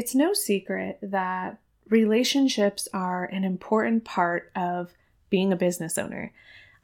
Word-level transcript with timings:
It's 0.00 0.14
no 0.14 0.32
secret 0.32 0.98
that 1.02 1.58
relationships 1.90 2.88
are 2.90 3.26
an 3.26 3.44
important 3.44 4.02
part 4.02 4.50
of 4.56 4.94
being 5.28 5.52
a 5.52 5.56
business 5.56 5.98
owner. 5.98 6.32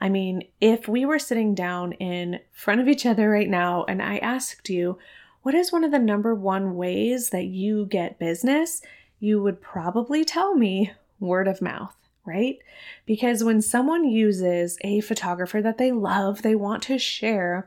I 0.03 0.11
mean, 0.11 0.42
if 0.61 0.87
we 0.87 1.07
were 1.07 1.19
sitting 1.19 1.55
down 1.55 1.95
in 1.95 2.41
front 2.53 2.83
of 2.83 2.89
each 2.89 3.07
other 3.07 3.31
right 3.31 3.49
now 3.49 3.87
and 3.89 4.03
I 4.03 4.19
asked 4.19 4.69
you, 4.69 4.99
what 5.41 5.55
is 5.55 5.73
one 5.73 5.83
of 5.83 5.93
the 5.93 5.99
number 5.99 6.35
one 6.35 6.77
ways 6.77 7.31
that 7.31 7.47
you 7.47 7.87
get 7.87 8.19
business? 8.19 8.83
You 9.19 9.43
would 9.43 9.62
probably 9.62 10.23
tell 10.23 10.55
me 10.55 10.93
word 11.19 11.48
of 11.48 11.62
mouth, 11.62 11.96
right? 12.27 12.59
Because 13.07 13.43
when 13.43 13.62
someone 13.62 14.05
uses 14.05 14.77
a 14.83 15.01
photographer 15.01 15.62
that 15.62 15.79
they 15.79 15.91
love, 15.91 16.43
they 16.43 16.55
want 16.55 16.83
to 16.83 16.98
share 16.98 17.67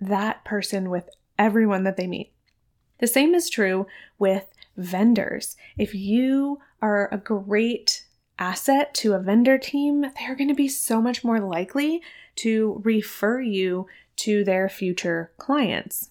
that 0.00 0.44
person 0.44 0.90
with 0.90 1.08
everyone 1.38 1.84
that 1.84 1.96
they 1.96 2.08
meet. 2.08 2.32
The 2.98 3.06
same 3.06 3.32
is 3.32 3.48
true 3.48 3.86
with 4.18 4.48
vendors. 4.78 5.56
If 5.76 5.94
you 5.94 6.60
are 6.80 7.08
a 7.12 7.18
great 7.18 8.06
asset 8.38 8.94
to 8.94 9.14
a 9.14 9.20
vendor 9.20 9.58
team, 9.58 10.02
they're 10.16 10.36
going 10.36 10.48
to 10.48 10.54
be 10.54 10.68
so 10.68 11.02
much 11.02 11.24
more 11.24 11.40
likely 11.40 12.00
to 12.36 12.80
refer 12.84 13.40
you 13.40 13.86
to 14.16 14.44
their 14.44 14.68
future 14.68 15.32
clients. 15.36 16.10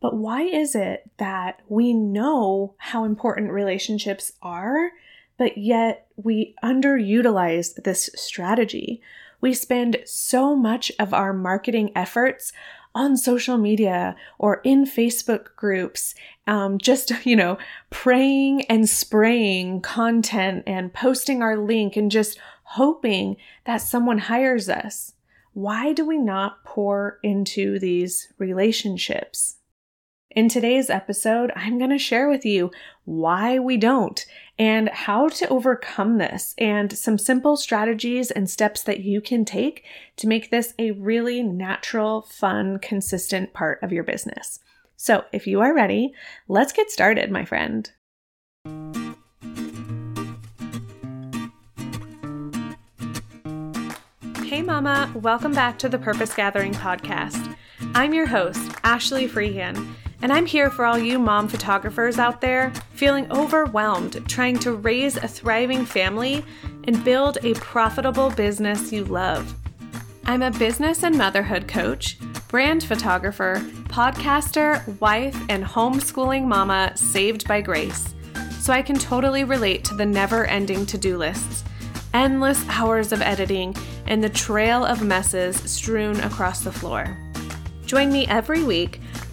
But 0.00 0.16
why 0.16 0.42
is 0.42 0.74
it 0.74 1.10
that 1.18 1.60
we 1.68 1.92
know 1.92 2.74
how 2.78 3.04
important 3.04 3.52
relationships 3.52 4.32
are, 4.42 4.90
but 5.36 5.58
yet 5.58 6.06
we 6.16 6.54
underutilize 6.64 7.74
this 7.82 8.10
strategy? 8.14 9.02
We 9.40 9.54
spend 9.54 9.98
so 10.04 10.56
much 10.56 10.92
of 10.98 11.14
our 11.14 11.32
marketing 11.32 11.92
efforts 11.94 12.52
on 12.94 13.16
social 13.16 13.56
media 13.56 14.16
or 14.38 14.60
in 14.64 14.84
Facebook 14.84 15.54
groups, 15.56 16.14
um, 16.46 16.78
just, 16.78 17.12
you 17.24 17.36
know, 17.36 17.58
praying 17.90 18.62
and 18.62 18.88
spraying 18.88 19.80
content 19.80 20.64
and 20.66 20.92
posting 20.92 21.42
our 21.42 21.56
link 21.56 21.96
and 21.96 22.10
just 22.10 22.38
hoping 22.62 23.36
that 23.64 23.78
someone 23.78 24.18
hires 24.18 24.68
us. 24.68 25.14
Why 25.52 25.92
do 25.92 26.06
we 26.06 26.18
not 26.18 26.64
pour 26.64 27.18
into 27.22 27.78
these 27.78 28.32
relationships? 28.38 29.56
In 30.30 30.48
today's 30.48 30.90
episode, 30.90 31.50
I'm 31.56 31.76
going 31.78 31.90
to 31.90 31.98
share 31.98 32.28
with 32.28 32.46
you 32.46 32.70
why 33.10 33.58
we 33.58 33.76
don't 33.76 34.24
and 34.56 34.88
how 34.90 35.28
to 35.28 35.48
overcome 35.48 36.18
this 36.18 36.54
and 36.58 36.96
some 36.96 37.18
simple 37.18 37.56
strategies 37.56 38.30
and 38.30 38.48
steps 38.48 38.84
that 38.84 39.00
you 39.00 39.20
can 39.20 39.44
take 39.44 39.84
to 40.14 40.28
make 40.28 40.50
this 40.50 40.74
a 40.78 40.92
really 40.92 41.42
natural, 41.42 42.22
fun, 42.22 42.78
consistent 42.78 43.52
part 43.52 43.82
of 43.82 43.90
your 43.90 44.04
business. 44.04 44.60
So, 44.96 45.24
if 45.32 45.48
you 45.48 45.60
are 45.60 45.74
ready, 45.74 46.12
let's 46.46 46.72
get 46.72 46.88
started, 46.92 47.32
my 47.32 47.44
friend. 47.44 47.90
Hey, 54.44 54.62
Mama, 54.62 55.10
welcome 55.16 55.52
back 55.52 55.80
to 55.80 55.88
the 55.88 55.98
Purpose 55.98 56.32
Gathering 56.32 56.74
podcast. 56.74 57.56
I'm 57.92 58.14
your 58.14 58.26
host, 58.26 58.70
Ashley 58.84 59.26
Freehan 59.26 59.96
and 60.22 60.32
I'm 60.32 60.46
here 60.46 60.70
for 60.70 60.84
all 60.84 60.98
you 60.98 61.18
mom 61.18 61.48
photographers 61.48 62.18
out 62.18 62.40
there 62.40 62.72
feeling 62.92 63.30
overwhelmed 63.32 64.28
trying 64.28 64.58
to 64.60 64.72
raise 64.72 65.16
a 65.16 65.28
thriving 65.28 65.84
family 65.84 66.44
and 66.84 67.04
build 67.04 67.38
a 67.42 67.54
profitable 67.54 68.30
business 68.30 68.92
you 68.92 69.04
love. 69.04 69.54
I'm 70.26 70.42
a 70.42 70.50
business 70.50 71.02
and 71.02 71.16
motherhood 71.16 71.66
coach, 71.66 72.18
brand 72.48 72.84
photographer, 72.84 73.62
podcaster, 73.84 74.86
wife, 75.00 75.36
and 75.48 75.64
homeschooling 75.64 76.44
mama 76.44 76.92
saved 76.96 77.48
by 77.48 77.60
grace. 77.60 78.14
So 78.60 78.72
I 78.72 78.82
can 78.82 78.96
totally 78.96 79.44
relate 79.44 79.84
to 79.84 79.94
the 79.94 80.06
never 80.06 80.44
ending 80.44 80.84
to 80.86 80.98
do 80.98 81.16
lists, 81.16 81.64
endless 82.12 82.62
hours 82.68 83.12
of 83.12 83.22
editing, 83.22 83.74
and 84.06 84.22
the 84.22 84.28
trail 84.28 84.84
of 84.84 85.02
messes 85.02 85.56
strewn 85.56 86.20
across 86.20 86.60
the 86.60 86.72
floor. 86.72 87.16
Join 87.86 88.12
me 88.12 88.26
every 88.26 88.62
week 88.62 89.00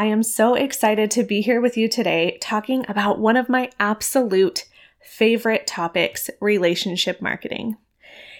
I 0.00 0.06
am 0.06 0.22
so 0.22 0.54
excited 0.54 1.10
to 1.10 1.22
be 1.22 1.42
here 1.42 1.60
with 1.60 1.76
you 1.76 1.86
today 1.86 2.38
talking 2.40 2.86
about 2.88 3.18
one 3.18 3.36
of 3.36 3.50
my 3.50 3.70
absolute 3.78 4.64
favorite 4.98 5.66
topics 5.66 6.30
relationship 6.40 7.20
marketing. 7.20 7.76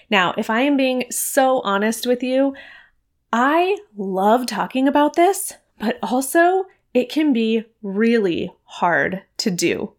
Now, 0.09 0.33
if 0.39 0.49
I 0.49 0.61
am 0.61 0.75
being 0.75 1.03
so 1.11 1.59
honest 1.59 2.07
with 2.07 2.23
you, 2.23 2.55
I 3.31 3.77
love 3.95 4.47
talking 4.47 4.87
about 4.87 5.15
this, 5.15 5.53
but 5.77 5.99
also 6.01 6.65
it 6.95 7.11
can 7.11 7.31
be 7.31 7.65
really 7.83 8.51
hard 8.63 9.21
to 9.37 9.51
do. 9.51 9.91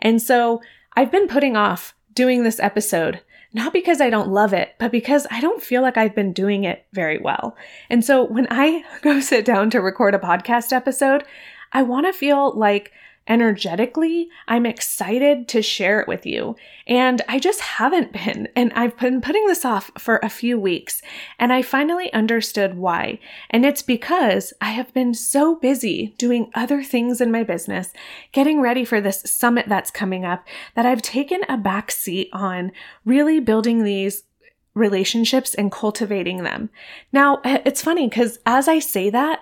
And 0.00 0.20
so 0.20 0.62
I've 0.94 1.12
been 1.12 1.28
putting 1.28 1.56
off 1.56 1.94
doing 2.12 2.42
this 2.42 2.58
episode 2.58 3.20
not 3.54 3.72
because 3.72 4.00
I 4.00 4.10
don't 4.10 4.30
love 4.32 4.52
it, 4.52 4.74
but 4.78 4.90
because 4.90 5.26
I 5.30 5.40
don't 5.40 5.62
feel 5.62 5.80
like 5.80 5.96
I've 5.96 6.14
been 6.14 6.32
doing 6.32 6.64
it 6.64 6.84
very 6.92 7.18
well. 7.18 7.56
And 7.88 8.04
so 8.04 8.24
when 8.24 8.48
I 8.50 8.84
go 9.02 9.20
sit 9.20 9.44
down 9.44 9.70
to 9.70 9.80
record 9.80 10.14
a 10.14 10.18
podcast 10.18 10.72
episode, 10.72 11.24
I 11.72 11.82
want 11.82 12.06
to 12.06 12.12
feel 12.12 12.52
like 12.58 12.92
energetically, 13.26 14.28
I'm 14.46 14.66
excited 14.66 15.48
to 15.48 15.62
share 15.62 16.00
it 16.00 16.08
with 16.08 16.26
you. 16.26 16.56
And 16.86 17.22
I 17.28 17.38
just 17.38 17.60
haven't 17.60 18.12
been. 18.12 18.48
And 18.54 18.72
I've 18.74 18.96
been 18.98 19.20
putting 19.20 19.46
this 19.46 19.64
off 19.64 19.90
for 19.98 20.20
a 20.22 20.28
few 20.28 20.58
weeks. 20.58 21.00
And 21.38 21.52
I 21.52 21.62
finally 21.62 22.12
understood 22.12 22.76
why. 22.76 23.18
And 23.50 23.64
it's 23.64 23.82
because 23.82 24.52
I 24.60 24.70
have 24.72 24.92
been 24.92 25.14
so 25.14 25.56
busy 25.56 26.14
doing 26.18 26.50
other 26.54 26.82
things 26.82 27.20
in 27.20 27.32
my 27.32 27.42
business, 27.42 27.92
getting 28.32 28.60
ready 28.60 28.84
for 28.84 29.00
this 29.00 29.22
summit 29.24 29.66
that's 29.68 29.90
coming 29.90 30.24
up, 30.24 30.46
that 30.74 30.86
I've 30.86 31.02
taken 31.02 31.40
a 31.48 31.56
back 31.56 31.90
seat 31.90 32.28
on 32.32 32.72
really 33.04 33.40
building 33.40 33.84
these 33.84 34.24
relationships 34.74 35.54
and 35.54 35.70
cultivating 35.70 36.42
them. 36.42 36.68
Now, 37.12 37.40
it's 37.44 37.80
funny 37.80 38.08
because 38.08 38.38
as 38.44 38.68
I 38.68 38.80
say 38.80 39.08
that, 39.10 39.40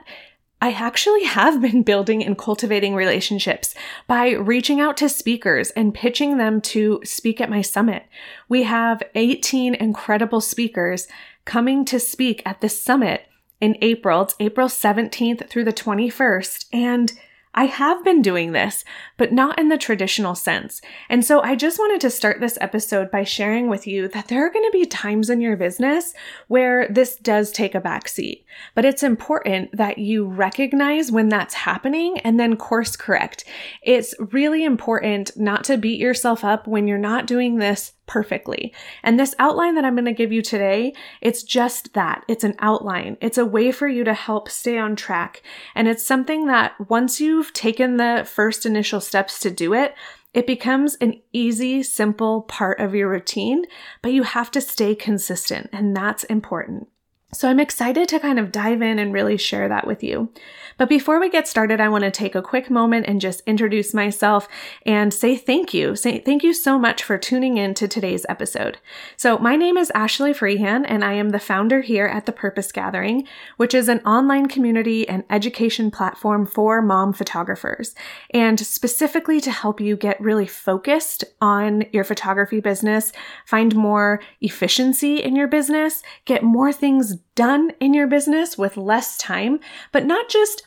I 0.63 0.71
actually 0.71 1.25
have 1.25 1.61
been 1.61 1.83
building 1.83 2.25
and 2.25 2.39
cultivating 2.39 2.95
relationships 2.95 3.75
by 4.07 4.31
reaching 4.31 4.81
out 4.81 4.97
to 4.99 5.09
speakers 5.09 5.71
and 5.71 5.93
pitching 5.93 6.37
them 6.39 6.61
to 6.61 7.01
speak 7.03 7.41
at 7.41 7.51
my 7.51 7.63
summit. 7.63 8.05
We 8.49 8.63
have 8.63 9.03
18 9.17 9.75
incredible 9.75 10.41
speakers 10.41 11.09
coming 11.45 11.85
to 11.87 11.99
speak 11.99 12.43
at 12.47 12.61
this 12.61 12.81
summit 12.81 13.27
in 13.61 13.77
April. 13.83 14.23
It's 14.23 14.37
April 14.39 14.69
17th 14.69 15.49
through 15.49 15.65
the 15.65 15.73
21st. 15.73 16.67
And 16.73 17.13
I 17.55 17.65
have 17.67 18.03
been 18.03 18.23
doing 18.23 18.53
this, 18.53 18.85
but 19.19 19.33
not 19.33 19.59
in 19.59 19.69
the 19.69 19.77
traditional 19.77 20.35
sense. 20.35 20.81
And 21.09 21.25
so 21.25 21.41
I 21.41 21.55
just 21.55 21.79
wanted 21.79 22.01
to 22.01 22.11
start 22.11 22.41
this 22.41 22.57
episode 22.61 23.11
by 23.11 23.25
sharing 23.25 23.69
with 23.69 23.87
you 23.87 24.09
that 24.09 24.29
there 24.29 24.47
are 24.47 24.51
going 24.51 24.65
to 24.65 24.79
be 24.79 24.87
times 24.87 25.29
in 25.29 25.41
your 25.41 25.57
business 25.57 26.15
where 26.49 26.89
this 26.89 27.17
does 27.17 27.53
take 27.53 27.75
a 27.75 27.81
backseat. 27.81 28.45
But 28.75 28.87
it's 28.87 29.03
important 29.03 29.77
that 29.77 29.99
you 29.99 30.25
recognize 30.25 31.13
when 31.13 31.29
that's 31.29 31.55
happening 31.55 32.19
and 32.21 32.41
then 32.41 32.57
course 32.57 32.97
correct. 32.97 33.45
It's 33.83 34.15
really 34.19 34.65
important 34.65 35.37
not 35.37 35.65
to 35.65 35.77
beat 35.77 36.01
yourself 36.01 36.45
up 36.45 36.67
when 36.67 36.89
you're 36.89 36.99
not 36.99 37.27
doing 37.27 37.57
this 37.57 37.93
perfectly. 38.07 38.75
And 39.03 39.19
this 39.19 39.35
outline 39.39 39.75
that 39.75 39.85
I'm 39.85 39.95
going 39.95 40.05
to 40.05 40.13
give 40.13 40.33
you 40.33 40.43
today, 40.43 40.95
it's 41.21 41.43
just 41.43 41.95
that. 41.95 42.25
It's 42.29 42.45
an 42.45 42.57
outline. 42.59 43.17
It's 43.21 43.39
a 43.39 43.47
way 43.47 43.73
for 43.73 43.89
you 43.89 44.05
to 44.05 44.15
help 44.15 44.49
stay 44.49 44.79
on 44.79 44.97
track. 44.97 45.43
And 45.75 45.89
it's 45.89 46.05
something 46.05 46.47
that 46.47 46.75
once 46.89 47.21
you've 47.21 47.53
taken 47.53 47.97
the 47.97 48.29
first 48.31 48.67
initial 48.67 49.01
steps 49.01 49.39
to 49.41 49.51
do 49.51 49.73
it, 49.75 49.95
it 50.35 50.47
becomes 50.47 50.95
an 50.97 51.21
easy, 51.33 51.83
simple 51.83 52.43
part 52.43 52.81
of 52.81 52.95
your 52.95 53.11
routine, 53.11 53.65
but 54.01 54.13
you 54.13 54.23
have 54.23 54.51
to 54.53 54.63
stay 54.63 54.95
consistent, 54.95 55.69
and 55.73 55.95
that's 55.95 56.25
important. 56.25 56.89
So 57.35 57.49
I'm 57.49 57.61
excited 57.61 58.09
to 58.09 58.21
kind 58.21 58.39
of 58.39 58.53
dive 58.53 58.83
in 58.83 58.99
and 58.99 59.13
really 59.13 59.39
share 59.39 59.67
that 59.69 59.87
with 59.87 60.03
you. 60.03 60.31
But 60.77 60.89
before 60.89 61.19
we 61.19 61.31
get 61.31 61.49
started, 61.49 61.81
I 61.81 61.89
want 61.89 62.05
to 62.05 62.11
take 62.11 62.35
a 62.35 62.43
quick 62.43 62.71
moment 62.71 63.07
and 63.07 63.21
just 63.21 63.43
introduce 63.47 63.95
myself 63.95 64.49
and 64.85 65.15
say 65.15 65.37
thank 65.37 65.73
you. 65.73 65.97
Say 65.97 66.19
thank 66.19 66.43
you 66.43 66.53
so 66.53 66.79
much 66.79 67.03
for 67.03 67.17
tuning 67.17 67.57
in 67.57 67.73
to 67.75 67.89
today's 67.89 68.27
episode. 68.29 68.79
So 69.17 69.39
my 69.39 69.57
name 69.57 69.77
is 69.77 69.91
Ashley 69.95 70.33
Freehan 70.33 70.85
and 70.85 71.05
I 71.05 71.15
am 71.15 71.31
the 71.31 71.39
founder 71.39 71.81
here 71.81 72.07
at 72.07 72.27
The 72.27 72.33
Purpose 72.33 72.71
Gathering, 72.71 73.27
which 73.57 73.75
is 73.75 73.89
an 73.89 74.01
online 74.01 74.47
community 74.47 75.09
and 75.09 75.25
education 75.31 75.91
platform 75.91 76.47
for 76.47 76.83
mom 76.83 77.13
photographers 77.13 77.95
and 78.35 78.61
specifically 78.61 79.41
to 79.41 79.51
help 79.51 79.81
you 79.81 79.97
get 79.97 80.21
really 80.21 80.47
focused 80.47 81.25
on 81.41 81.85
your 81.93 82.05
photography 82.05 82.61
business, 82.61 83.13
find 83.47 83.75
more 83.75 84.21
efficiency 84.41 85.23
in 85.23 85.35
your 85.35 85.49
business, 85.49 86.03
get 86.25 86.43
more 86.43 86.73
things 86.73 87.17
done 87.35 87.73
in 87.81 87.95
your 87.95 88.07
business 88.07 88.59
with 88.59 88.77
less 88.77 89.17
time, 89.19 89.61
but 89.93 90.05
not 90.05 90.29
just 90.29 90.67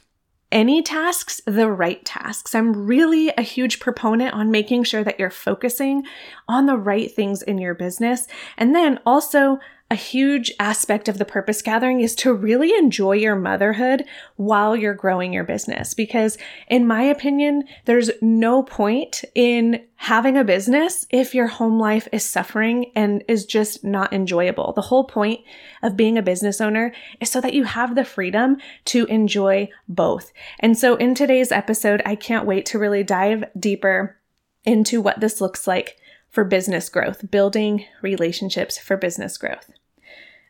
any 0.51 0.81
tasks, 0.81 1.41
the 1.45 1.69
right 1.69 2.03
tasks. 2.05 2.55
I'm 2.55 2.85
really 2.85 3.29
a 3.37 3.41
huge 3.41 3.79
proponent 3.79 4.33
on 4.33 4.51
making 4.51 4.83
sure 4.83 5.03
that 5.03 5.19
you're 5.19 5.29
focusing 5.29 6.03
on 6.47 6.65
the 6.65 6.77
right 6.77 7.11
things 7.11 7.41
in 7.41 7.57
your 7.57 7.73
business. 7.73 8.27
And 8.57 8.73
then 8.73 8.99
also 9.05 9.59
a 9.91 9.95
huge 9.95 10.51
aspect 10.59 11.07
of 11.07 11.19
the 11.19 11.25
purpose 11.25 11.61
gathering 11.61 11.99
is 11.99 12.15
to 12.15 12.33
really 12.33 12.75
enjoy 12.75 13.11
your 13.11 13.35
motherhood 13.35 14.03
while 14.35 14.75
you're 14.75 14.95
growing 14.95 15.31
your 15.31 15.43
business. 15.43 15.93
Because, 15.93 16.39
in 16.67 16.87
my 16.87 17.03
opinion, 17.03 17.65
there's 17.85 18.09
no 18.19 18.63
point 18.63 19.23
in 19.35 19.85
having 19.97 20.37
a 20.37 20.43
business 20.43 21.05
if 21.11 21.35
your 21.35 21.45
home 21.45 21.79
life 21.79 22.07
is 22.11 22.25
suffering 22.25 22.91
and 22.95 23.23
is 23.27 23.45
just 23.45 23.83
not 23.83 24.11
enjoyable. 24.11 24.73
The 24.73 24.81
whole 24.81 25.03
point 25.03 25.41
of 25.83 25.95
being 25.95 26.17
a 26.17 26.23
business 26.23 26.59
owner 26.59 26.91
is 27.19 27.29
so 27.29 27.39
that 27.41 27.53
you 27.53 27.65
have 27.65 27.93
the 27.93 28.05
freedom 28.05 28.57
to 28.85 29.05
enjoy 29.05 29.69
both. 29.87 30.33
And 30.59 30.75
so, 30.75 30.95
in 30.95 31.13
today's 31.13 31.51
episode, 31.51 32.01
I 32.07 32.15
can't 32.15 32.47
wait 32.47 32.65
to 32.67 32.79
really 32.79 33.03
dive 33.03 33.43
deeper 33.57 34.17
into 34.63 34.99
what 34.99 35.19
this 35.19 35.39
looks 35.39 35.67
like 35.67 35.97
for 36.35 36.43
business 36.43 36.89
growth, 36.89 37.31
building 37.31 37.85
relationships 38.01 38.77
for 38.77 38.97
business 38.97 39.37
growth. 39.37 39.71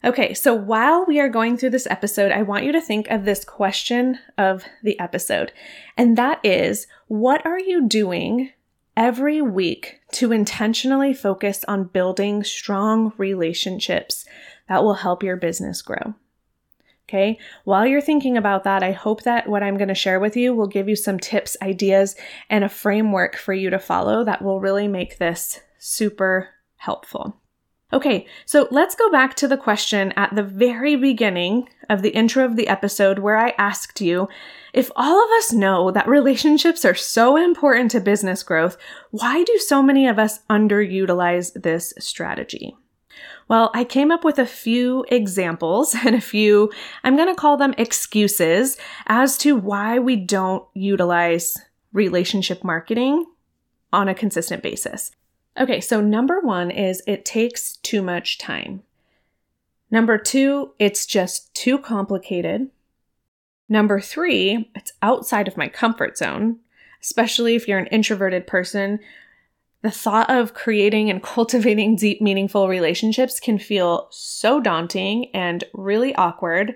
Okay, 0.03 0.33
so 0.33 0.53
while 0.53 1.05
we 1.05 1.19
are 1.19 1.29
going 1.29 1.57
through 1.57 1.69
this 1.69 1.87
episode, 1.87 2.31
I 2.31 2.41
want 2.41 2.65
you 2.65 2.71
to 2.71 2.81
think 2.81 3.07
of 3.09 3.23
this 3.23 3.45
question 3.45 4.19
of 4.37 4.65
the 4.83 4.99
episode, 4.99 5.53
and 5.95 6.17
that 6.17 6.39
is 6.43 6.87
what 7.07 7.45
are 7.45 7.59
you 7.59 7.87
doing 7.87 8.51
every 8.97 9.41
week 9.41 9.99
to 10.13 10.31
intentionally 10.31 11.13
focus 11.13 11.63
on 11.67 11.85
building 11.85 12.43
strong 12.43 13.13
relationships 13.17 14.25
that 14.67 14.83
will 14.83 14.95
help 14.95 15.21
your 15.21 15.37
business 15.37 15.83
grow? 15.83 16.15
Okay, 17.07 17.37
while 17.63 17.85
you're 17.85 18.01
thinking 18.01 18.37
about 18.37 18.63
that, 18.63 18.81
I 18.81 18.91
hope 18.91 19.21
that 19.23 19.47
what 19.47 19.61
I'm 19.61 19.77
going 19.77 19.89
to 19.89 19.95
share 19.95 20.19
with 20.19 20.35
you 20.35 20.55
will 20.55 20.65
give 20.65 20.89
you 20.89 20.95
some 20.95 21.19
tips, 21.19 21.55
ideas, 21.61 22.15
and 22.49 22.63
a 22.63 22.69
framework 22.69 23.35
for 23.35 23.53
you 23.53 23.69
to 23.69 23.77
follow 23.77 24.23
that 24.25 24.41
will 24.41 24.59
really 24.59 24.87
make 24.87 25.19
this 25.19 25.59
super 25.85 26.49
helpful. 26.77 27.39
Okay, 27.93 28.25
so 28.45 28.67
let's 28.71 28.95
go 28.95 29.09
back 29.11 29.35
to 29.35 29.47
the 29.47 29.57
question 29.57 30.11
at 30.17 30.35
the 30.35 30.43
very 30.43 30.95
beginning 30.95 31.69
of 31.89 32.01
the 32.01 32.09
intro 32.09 32.43
of 32.43 32.55
the 32.55 32.67
episode 32.67 33.19
where 33.19 33.37
I 33.37 33.53
asked 33.57 34.01
you 34.01 34.27
if 34.73 34.91
all 34.95 35.23
of 35.23 35.29
us 35.37 35.53
know 35.53 35.91
that 35.91 36.07
relationships 36.07 36.83
are 36.83 36.95
so 36.95 37.37
important 37.37 37.91
to 37.91 38.01
business 38.01 38.41
growth, 38.41 38.77
why 39.11 39.43
do 39.43 39.57
so 39.59 39.83
many 39.83 40.07
of 40.07 40.17
us 40.17 40.39
underutilize 40.49 41.53
this 41.61 41.93
strategy? 41.99 42.75
Well, 43.47 43.69
I 43.75 43.83
came 43.83 44.11
up 44.11 44.23
with 44.23 44.39
a 44.39 44.47
few 44.47 45.05
examples 45.09 45.95
and 46.05 46.15
a 46.15 46.21
few, 46.21 46.71
I'm 47.03 47.15
going 47.15 47.29
to 47.29 47.39
call 47.39 47.55
them 47.57 47.75
excuses 47.77 48.77
as 49.05 49.37
to 49.37 49.55
why 49.55 49.99
we 49.99 50.15
don't 50.15 50.65
utilize 50.73 51.55
relationship 51.93 52.63
marketing 52.63 53.25
on 53.93 54.09
a 54.09 54.15
consistent 54.15 54.63
basis. 54.63 55.11
Okay, 55.57 55.79
so 55.79 56.01
number 56.01 56.41
one 56.41 56.69
is 56.69 57.01
it 57.07 57.23
takes 57.23 57.77
too 57.77 58.01
much 58.01 58.37
time. 58.37 58.83
Number 59.89 60.17
two, 60.17 60.71
it's 60.79 61.05
just 61.05 61.53
too 61.53 61.77
complicated. 61.77 62.69
Number 63.69 63.99
three, 63.99 64.69
it's 64.75 64.91
outside 65.01 65.47
of 65.47 65.57
my 65.57 65.69
comfort 65.69 66.17
zone, 66.17 66.59
especially 67.01 67.55
if 67.55 67.67
you're 67.67 67.79
an 67.79 67.87
introverted 67.87 68.45
person. 68.45 68.99
The 69.81 69.91
thought 69.91 70.29
of 70.29 70.53
creating 70.53 71.09
and 71.09 71.23
cultivating 71.23 71.95
deep, 71.95 72.21
meaningful 72.21 72.67
relationships 72.67 73.39
can 73.39 73.57
feel 73.57 74.07
so 74.11 74.59
daunting 74.59 75.29
and 75.33 75.63
really 75.73 76.13
awkward. 76.15 76.75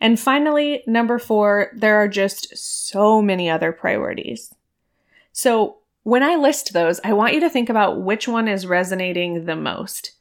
And 0.00 0.18
finally, 0.18 0.82
number 0.86 1.18
four, 1.18 1.70
there 1.74 1.96
are 1.96 2.08
just 2.08 2.56
so 2.56 3.22
many 3.22 3.48
other 3.48 3.72
priorities. 3.72 4.54
So, 5.32 5.78
when 6.02 6.22
I 6.22 6.36
list 6.36 6.72
those, 6.72 7.00
I 7.04 7.12
want 7.12 7.34
you 7.34 7.40
to 7.40 7.50
think 7.50 7.68
about 7.68 8.00
which 8.00 8.26
one 8.26 8.48
is 8.48 8.66
resonating 8.66 9.44
the 9.44 9.56
most. 9.56 10.12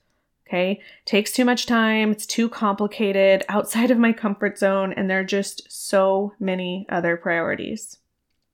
Okay. 0.48 0.82
Takes 1.06 1.32
too 1.32 1.46
much 1.46 1.68
time. 1.68 2.12
It's 2.12 2.26
too 2.26 2.50
complicated, 2.50 3.44
outside 3.50 3.92
of 3.92 4.00
my 4.00 4.12
comfort 4.12 4.58
zone, 4.58 4.94
and 4.94 5.08
there 5.08 5.20
are 5.20 5.24
just 5.24 5.72
so 5.72 6.34
many 6.40 6.88
other 6.90 7.18
priorities. 7.18 8.00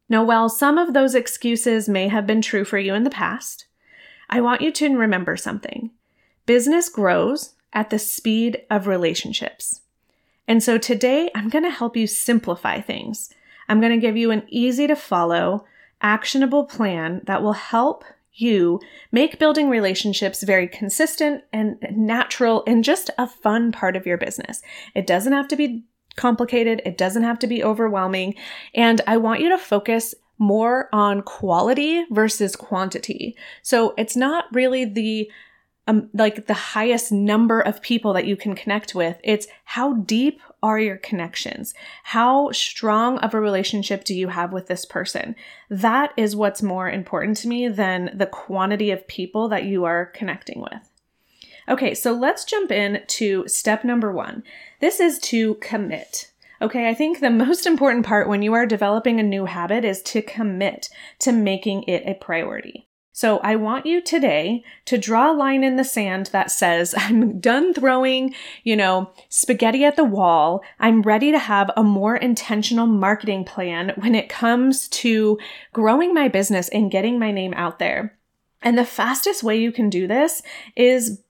Now, 0.09 0.23
while 0.23 0.49
some 0.49 0.77
of 0.77 0.93
those 0.93 1.15
excuses 1.15 1.87
may 1.87 2.09
have 2.09 2.27
been 2.27 2.41
true 2.41 2.65
for 2.65 2.77
you 2.77 2.93
in 2.93 3.03
the 3.03 3.09
past, 3.09 3.65
I 4.29 4.41
want 4.41 4.61
you 4.61 4.71
to 4.73 4.97
remember 4.97 5.37
something. 5.37 5.91
Business 6.45 6.89
grows 6.89 7.53
at 7.73 7.89
the 7.89 7.99
speed 7.99 8.61
of 8.69 8.87
relationships. 8.87 9.81
And 10.47 10.61
so 10.61 10.77
today 10.77 11.31
I'm 11.33 11.49
going 11.49 11.63
to 11.63 11.71
help 11.71 11.97
you 11.97 12.07
simplify 12.07 12.81
things. 12.81 13.33
I'm 13.67 13.79
going 13.79 13.93
to 13.93 14.05
give 14.05 14.17
you 14.17 14.31
an 14.31 14.43
easy 14.47 14.85
to 14.87 14.95
follow, 14.95 15.65
actionable 16.05 16.65
plan 16.65 17.19
that 17.25 17.41
will 17.41 17.53
help 17.53 18.03
you 18.31 18.79
make 19.11 19.39
building 19.39 19.69
relationships 19.69 20.43
very 20.43 20.67
consistent 20.67 21.43
and 21.51 21.77
natural 21.91 22.63
and 22.67 22.83
just 22.83 23.09
a 23.17 23.25
fun 23.25 23.71
part 23.71 23.95
of 23.95 24.05
your 24.05 24.17
business. 24.17 24.61
It 24.93 25.07
doesn't 25.07 25.33
have 25.33 25.47
to 25.47 25.55
be 25.55 25.83
complicated, 26.15 26.81
it 26.85 26.95
doesn't 26.95 27.23
have 27.23 27.39
to 27.39 27.47
be 27.47 27.63
overwhelming. 27.63 28.35
And 28.75 29.01
I 29.07 29.17
want 29.17 29.41
you 29.41 29.49
to 29.49 29.57
focus 29.57 30.13
more 30.37 30.89
on 30.93 31.23
quality 31.23 32.05
versus 32.11 32.55
quantity. 32.55 33.35
So 33.63 33.95
it's 33.97 34.15
not 34.15 34.45
really 34.53 34.85
the 34.85 35.31
um, 35.87 36.09
like 36.13 36.47
the 36.47 36.53
highest 36.53 37.11
number 37.11 37.59
of 37.59 37.81
people 37.81 38.13
that 38.13 38.25
you 38.25 38.35
can 38.35 38.55
connect 38.55 38.95
with. 38.95 39.17
It's 39.23 39.47
how 39.65 39.93
deep 39.93 40.41
are 40.63 40.79
your 40.79 40.97
connections? 40.97 41.73
How 42.03 42.51
strong 42.51 43.19
of 43.19 43.33
a 43.33 43.39
relationship 43.39 44.03
do 44.03 44.15
you 44.15 44.29
have 44.29 44.51
with 44.51 44.67
this 44.67 44.85
person? 44.85 45.35
That 45.69 46.11
is 46.17 46.35
what's 46.35 46.63
more 46.63 46.89
important 46.89 47.37
to 47.37 47.47
me 47.47 47.67
than 47.67 48.11
the 48.15 48.25
quantity 48.25 48.89
of 48.91 49.07
people 49.07 49.47
that 49.49 49.65
you 49.65 49.85
are 49.85 50.07
connecting 50.07 50.61
with. 50.61 50.89
Okay, 51.67 51.93
so 51.93 52.11
let's 52.11 52.45
jump 52.45 52.71
in 52.71 53.01
to 53.07 53.47
step 53.47 53.83
number 53.83 54.11
one. 54.11 54.43
This 54.81 54.99
is 54.99 55.19
to 55.19 55.55
commit. 55.55 56.31
Okay, 56.61 56.89
I 56.89 56.93
think 56.93 57.19
the 57.19 57.29
most 57.45 57.65
important 57.65 58.05
part 58.05 58.27
when 58.27 58.41
you 58.41 58.53
are 58.53 58.65
developing 58.65 59.19
a 59.19 59.23
new 59.23 59.45
habit 59.45 59.85
is 59.85 60.01
to 60.03 60.21
commit 60.21 60.89
to 61.19 61.31
making 61.31 61.83
it 61.83 62.03
a 62.05 62.15
priority. 62.15 62.87
So 63.15 63.37
I 63.37 63.55
want 63.55 63.85
you 63.85 64.01
today 64.01 64.61
to 64.83 64.97
draw 64.97 65.31
a 65.31 65.33
line 65.33 65.63
in 65.63 65.77
the 65.77 65.85
sand 65.85 66.25
that 66.33 66.51
says, 66.51 66.93
I'm 66.97 67.39
done 67.39 67.73
throwing, 67.73 68.35
you 68.65 68.75
know, 68.75 69.09
spaghetti 69.29 69.85
at 69.85 69.95
the 69.95 70.03
wall. 70.03 70.61
I'm 70.81 71.01
ready 71.01 71.31
to 71.31 71.39
have 71.39 71.71
a 71.77 71.83
more 71.83 72.17
intentional 72.17 72.87
marketing 72.87 73.45
plan 73.45 73.93
when 73.95 74.15
it 74.15 74.27
comes 74.27 74.89
to 74.89 75.39
growing 75.71 76.13
my 76.13 76.27
business 76.27 76.67
and 76.67 76.91
getting 76.91 77.17
my 77.17 77.31
name 77.31 77.53
out 77.53 77.79
there. 77.79 78.17
And 78.61 78.77
the 78.77 78.83
fastest 78.83 79.43
way 79.43 79.55
you 79.55 79.71
can 79.71 79.89
do 79.89 80.07
this 80.07 80.41
is 80.75 81.21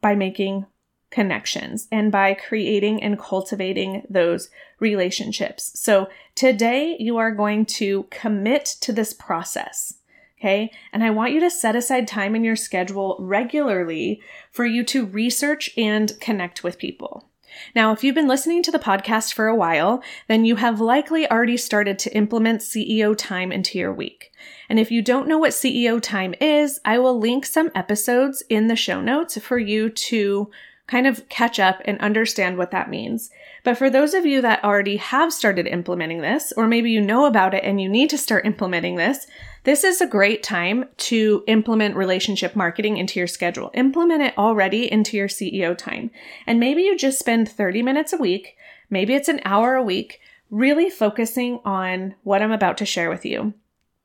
by 0.00 0.16
making 0.16 0.66
connections 1.10 1.86
and 1.92 2.10
by 2.10 2.34
creating 2.34 3.00
and 3.00 3.16
cultivating 3.16 4.04
those 4.10 4.50
relationships. 4.80 5.78
So 5.78 6.08
today 6.34 6.96
you 6.98 7.16
are 7.18 7.30
going 7.30 7.64
to 7.66 8.08
commit 8.10 8.64
to 8.80 8.92
this 8.92 9.14
process. 9.14 9.98
Okay. 10.42 10.72
And 10.92 11.04
I 11.04 11.10
want 11.10 11.32
you 11.32 11.38
to 11.38 11.50
set 11.50 11.76
aside 11.76 12.08
time 12.08 12.34
in 12.34 12.42
your 12.42 12.56
schedule 12.56 13.16
regularly 13.20 14.20
for 14.50 14.66
you 14.66 14.82
to 14.86 15.06
research 15.06 15.70
and 15.76 16.18
connect 16.18 16.64
with 16.64 16.80
people. 16.80 17.28
Now, 17.76 17.92
if 17.92 18.02
you've 18.02 18.16
been 18.16 18.26
listening 18.26 18.60
to 18.64 18.72
the 18.72 18.80
podcast 18.80 19.34
for 19.34 19.46
a 19.46 19.54
while, 19.54 20.02
then 20.26 20.44
you 20.44 20.56
have 20.56 20.80
likely 20.80 21.30
already 21.30 21.56
started 21.56 21.96
to 22.00 22.16
implement 22.16 22.62
CEO 22.62 23.16
time 23.16 23.52
into 23.52 23.78
your 23.78 23.92
week. 23.92 24.32
And 24.68 24.80
if 24.80 24.90
you 24.90 25.00
don't 25.00 25.28
know 25.28 25.38
what 25.38 25.52
CEO 25.52 26.02
time 26.02 26.34
is, 26.40 26.80
I 26.84 26.98
will 26.98 27.16
link 27.16 27.46
some 27.46 27.70
episodes 27.72 28.42
in 28.48 28.66
the 28.66 28.74
show 28.74 29.00
notes 29.00 29.38
for 29.38 29.60
you 29.60 29.90
to 29.90 30.50
kind 30.92 31.06
of 31.06 31.26
catch 31.30 31.58
up 31.58 31.80
and 31.86 31.98
understand 32.00 32.58
what 32.58 32.70
that 32.70 32.90
means. 32.90 33.30
But 33.64 33.78
for 33.78 33.88
those 33.88 34.12
of 34.12 34.26
you 34.26 34.42
that 34.42 34.62
already 34.62 34.98
have 34.98 35.32
started 35.32 35.66
implementing 35.66 36.20
this, 36.20 36.52
or 36.54 36.66
maybe 36.66 36.90
you 36.90 37.00
know 37.00 37.24
about 37.24 37.54
it 37.54 37.64
and 37.64 37.80
you 37.80 37.88
need 37.88 38.10
to 38.10 38.18
start 38.18 38.44
implementing 38.44 38.96
this, 38.96 39.26
this 39.64 39.84
is 39.84 40.02
a 40.02 40.06
great 40.06 40.42
time 40.42 40.84
to 40.98 41.44
implement 41.46 41.96
relationship 41.96 42.54
marketing 42.54 42.98
into 42.98 43.18
your 43.18 43.26
schedule. 43.26 43.70
Implement 43.72 44.20
it 44.20 44.36
already 44.36 44.92
into 44.92 45.16
your 45.16 45.28
CEO 45.28 45.74
time. 45.74 46.10
And 46.46 46.60
maybe 46.60 46.82
you 46.82 46.94
just 46.94 47.18
spend 47.18 47.48
30 47.48 47.80
minutes 47.80 48.12
a 48.12 48.18
week, 48.18 48.54
maybe 48.90 49.14
it's 49.14 49.30
an 49.30 49.40
hour 49.46 49.74
a 49.74 49.82
week, 49.82 50.20
really 50.50 50.90
focusing 50.90 51.60
on 51.64 52.16
what 52.22 52.42
I'm 52.42 52.52
about 52.52 52.76
to 52.78 52.84
share 52.84 53.08
with 53.08 53.24
you. 53.24 53.54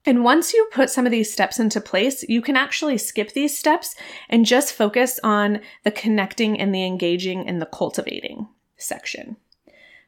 And 0.08 0.24
once 0.24 0.54
you 0.54 0.70
put 0.72 0.90
some 0.90 1.06
of 1.06 1.12
these 1.12 1.34
steps 1.34 1.60
into 1.60 1.82
place, 1.82 2.24
you 2.30 2.42
can 2.42 2.56
actually 2.56 2.98
skip 2.98 3.34
these 3.34 3.58
steps 3.58 3.94
and 4.30 4.46
just 4.46 4.72
focus 4.72 5.20
on 5.22 5.60
the 5.84 5.92
connecting 5.92 6.58
and 6.58 6.74
the 6.74 6.86
engaging 6.86 7.46
and 7.46 7.62
the 7.62 7.66
cultivating 7.66 8.48
section. 8.78 9.36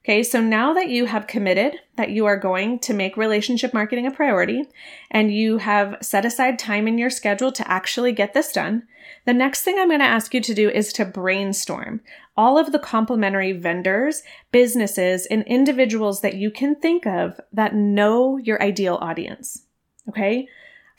Okay, 0.06 0.24
so 0.24 0.40
now 0.40 0.74
that 0.74 0.88
you 0.88 1.06
have 1.08 1.28
committed 1.28 1.74
that 1.98 2.12
you 2.12 2.26
are 2.26 2.38
going 2.38 2.80
to 2.80 2.94
make 2.94 3.18
relationship 3.18 3.74
marketing 3.74 4.08
a 4.08 4.12
priority 4.12 4.64
and 5.12 5.34
you 5.34 5.58
have 5.58 5.98
set 6.02 6.24
aside 6.24 6.58
time 6.58 6.88
in 6.88 6.98
your 6.98 7.10
schedule 7.10 7.52
to 7.52 7.70
actually 7.70 8.14
get 8.14 8.34
this 8.34 8.54
done, 8.54 8.84
the 9.26 9.34
next 9.34 9.64
thing 9.64 9.78
I'm 9.78 9.90
going 9.90 10.00
to 10.00 10.06
ask 10.06 10.34
you 10.34 10.40
to 10.40 10.54
do 10.54 10.70
is 10.70 10.94
to 10.94 11.04
brainstorm 11.04 12.00
all 12.38 12.58
of 12.58 12.72
the 12.72 12.80
complementary 12.80 13.52
vendors, 13.52 14.24
businesses, 14.54 15.26
and 15.26 15.44
individuals 15.44 16.22
that 16.22 16.36
you 16.36 16.52
can 16.52 16.74
think 16.76 17.06
of 17.06 17.42
that 17.52 17.76
know 17.76 18.38
your 18.38 18.64
ideal 18.64 18.98
audience. 19.02 19.66
Okay. 20.10 20.48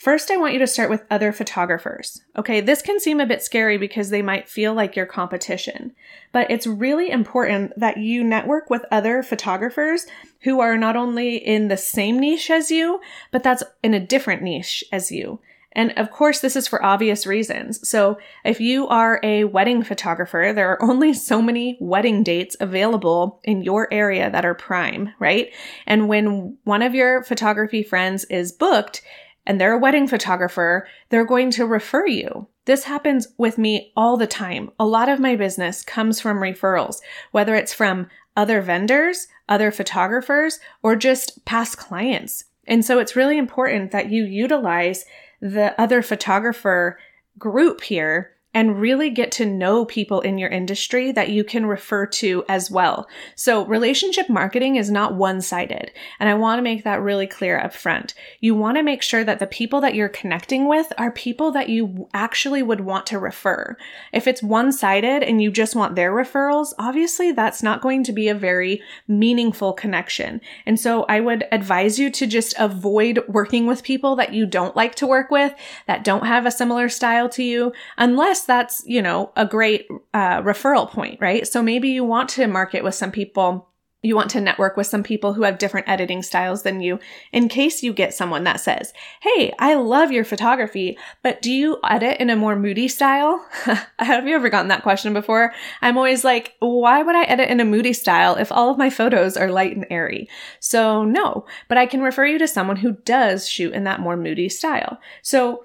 First, 0.01 0.31
I 0.31 0.39
want 0.39 0.55
you 0.55 0.59
to 0.61 0.67
start 0.67 0.89
with 0.89 1.05
other 1.11 1.31
photographers. 1.31 2.23
Okay, 2.35 2.63
this 2.63 2.81
can 2.81 2.99
seem 3.01 3.21
a 3.21 3.27
bit 3.27 3.43
scary 3.43 3.77
because 3.77 4.09
they 4.09 4.23
might 4.23 4.49
feel 4.49 4.73
like 4.73 4.97
your 4.97 5.05
competition, 5.05 5.95
but 6.33 6.51
it's 6.51 6.67
really 6.67 7.11
important 7.11 7.79
that 7.79 7.99
you 7.99 8.25
network 8.25 8.71
with 8.71 8.87
other 8.91 9.23
photographers 9.23 10.07
who 10.41 10.59
are 10.61 10.79
not 10.79 10.97
only 10.97 11.37
in 11.37 11.69
the 11.69 11.77
same 11.77 12.19
niche 12.19 12.51
as 12.51 12.71
you, 12.71 12.99
but 13.31 13.43
that's 13.43 13.63
in 13.83 13.93
a 13.93 14.01
different 14.01 14.41
niche 14.41 14.83
as 14.91 15.13
you. 15.13 15.39
And 15.73 15.93
of 15.97 16.11
course, 16.11 16.41
this 16.41 16.57
is 16.57 16.67
for 16.67 16.85
obvious 16.85 17.27
reasons. 17.27 17.89
So, 17.89 18.19
if 18.45 18.61
you 18.61 18.89
are 18.89 19.21
a 19.23 19.45
wedding 19.45 19.85
photographer, 19.85 20.53
there 20.55 20.71
are 20.71 20.83
only 20.91 21.15
so 21.15 21.41
many 21.41 21.79
wedding 21.81 22.23
dates 22.23 22.57
available 22.61 23.41
in 23.45 23.63
your 23.63 23.93
area 23.93 24.31
that 24.31 24.45
are 24.45 24.55
prime, 24.55 25.13
right? 25.19 25.53
And 25.87 26.09
when 26.09 26.57
one 26.65 26.83
of 26.83 26.95
your 26.95 27.23
photography 27.23 27.83
friends 27.83 28.25
is 28.25 28.53
booked, 28.53 29.03
and 29.47 29.61
they're 29.61 29.73
a 29.73 29.79
wedding 29.79 30.07
photographer, 30.07 30.87
they're 31.09 31.25
going 31.25 31.51
to 31.53 31.67
refer 31.67 32.07
you. 32.07 32.47
This 32.67 32.85
happens 32.85 33.27
with 33.39 33.59
me 33.59 33.93
all 33.97 34.17
the 34.17 34.27
time. 34.27 34.71
A 34.79 34.87
lot 34.87 35.09
of 35.09 35.19
my 35.19 35.35
business 35.35 35.83
comes 35.83 36.21
from 36.21 36.39
referrals, 36.39 37.01
whether 37.33 37.55
it's 37.55 37.75
from 37.75 38.09
other 38.37 38.61
vendors, 38.61 39.27
other 39.49 39.73
photographers, 39.73 40.61
or 40.83 40.95
just 40.95 41.45
past 41.47 41.79
clients. 41.79 42.45
And 42.67 42.85
so 42.85 42.99
it's 42.99 43.17
really 43.17 43.39
important 43.39 43.91
that 43.91 44.11
you 44.11 44.25
utilize 44.25 45.05
the 45.41 45.79
other 45.81 46.03
photographer 46.03 46.99
group 47.39 47.83
here 47.83 48.33
and 48.53 48.81
really 48.81 49.11
get 49.11 49.31
to 49.31 49.47
know 49.47 49.85
people 49.85 50.21
in 50.21 50.37
your 50.39 50.49
industry 50.49 51.13
that 51.13 51.29
you 51.29 51.45
can 51.45 51.67
refer 51.67 52.05
to 52.05 52.45
as 52.49 52.71
well. 52.71 53.09
So 53.37 53.65
relationship 53.65 54.29
marketing 54.29 54.77
is 54.77 54.91
not 54.91 55.15
one-sided. 55.15 55.93
And 56.19 56.29
I 56.29 56.35
want 56.35 56.59
to 56.59 56.63
make 56.63 56.83
that 56.85 57.01
really 57.01 57.27
clear 57.27 57.59
up 57.59 57.73
front. 57.73 58.15
You 58.41 58.55
want 58.55 58.77
to 58.77 58.83
make 58.83 59.03
sure 59.03 59.23
that 59.23 59.39
the 59.39 59.47
people 59.47 59.81
that 59.83 59.95
you're 59.95 60.09
connecting 60.09 60.69
with 60.69 60.93
are 60.99 61.13
people 61.13 61.53
that 61.53 61.69
you 61.69 62.09
actually 62.13 62.63
would 62.63 62.81
want 62.81 63.07
to 63.07 63.19
refer. 63.19 63.77
If 64.13 64.27
it's 64.27 64.43
one-sided 64.43 65.23
and 65.23 65.41
you 65.41 65.53
just 65.53 65.77
want 65.77 65.95
their 65.95 66.13
referrals, 66.13 66.73
obviously 66.79 67.31
that's 67.33 67.63
not 67.63 67.83
going 67.83 68.03
to 68.05 68.13
be 68.13 68.29
a 68.29 68.35
very 68.35 68.83
meaningful 69.07 69.73
connection. 69.73 70.41
And 70.67 70.79
so 70.81 71.05
I 71.05 71.21
would 71.21 71.45
advise 71.53 71.99
you 71.99 72.11
to 72.11 72.27
just 72.27 72.55
avoid 72.59 73.23
working 73.29 73.67
with 73.67 73.85
people 73.85 74.17
that 74.17 74.35
you 74.35 74.45
don't 74.45 74.75
like 74.75 74.97
to 74.97 75.07
work 75.07 75.31
with, 75.31 75.55
that 75.87 76.03
don't 76.03 76.27
have 76.27 76.47
a 76.47 76.51
similar 76.51 76.89
style 76.89 77.29
to 77.31 77.45
you, 77.45 77.73
unless 77.97 78.40
that's, 78.47 78.83
you 78.87 79.03
know, 79.03 79.33
a 79.37 79.47
great 79.47 79.87
uh, 80.15 80.43
referral 80.43 80.89
point, 80.89 81.21
right? 81.21 81.47
So 81.47 81.63
maybe 81.63 81.89
you 81.91 82.05
want 82.05 82.29
to 82.31 82.47
market 82.47 82.85
with 82.85 82.95
some 82.95 83.11
people 83.11 83.71
you 84.03 84.17
want 84.17 84.31
to 84.31 84.41
network 84.41 84.77
with 84.77 84.87
some 84.87 85.03
people 85.03 85.35
who 85.35 85.43
have 85.43 85.59
different 85.59 85.89
editing 85.89 86.23
styles 86.23 86.63
than 86.63 86.81
you 86.81 86.99
in 87.33 87.49
case 87.49 87.83
you 87.83 87.93
get 87.93 88.15
someone 88.15 88.45
that 88.45 88.61
says, 88.61 88.95
Hey, 89.21 89.53
I 89.59 89.75
love 89.75 90.11
your 90.11 90.25
photography, 90.25 90.97
but 91.23 91.43
do 91.43 91.53
you 91.53 91.79
edit 91.85 92.19
in 92.19 92.31
a 92.31 92.37
more 92.37 92.57
moody 92.57 92.89
style? 92.89 93.45
I 93.67 93.85
have 94.05 94.27
you 94.27 94.35
ever 94.35 94.49
gotten 94.49 94.69
that 94.69 94.83
question 94.83 95.13
before? 95.13 95.53
I'm 95.83 95.99
always 95.99 96.25
like, 96.25 96.55
why 96.61 97.03
would 97.03 97.15
I 97.17 97.25
edit 97.25 97.51
in 97.51 97.61
a 97.61 97.65
moody 97.65 97.93
style 97.93 98.37
if 98.37 98.51
all 98.51 98.71
of 98.71 98.79
my 98.79 98.89
photos 98.89 99.37
are 99.37 99.51
light 99.51 99.77
and 99.77 99.87
airy? 99.91 100.29
So 100.61 101.05
no, 101.05 101.45
but 101.69 101.77
I 101.77 101.85
can 101.85 102.01
refer 102.01 102.25
you 102.25 102.39
to 102.39 102.49
someone 102.49 102.77
who 102.77 102.93
does 103.05 103.49
shoot 103.49 103.75
in 103.75 103.85
that 103.85 104.01
more 104.01 104.17
moody 104.17 104.49
style. 104.49 104.99
So 105.21 105.65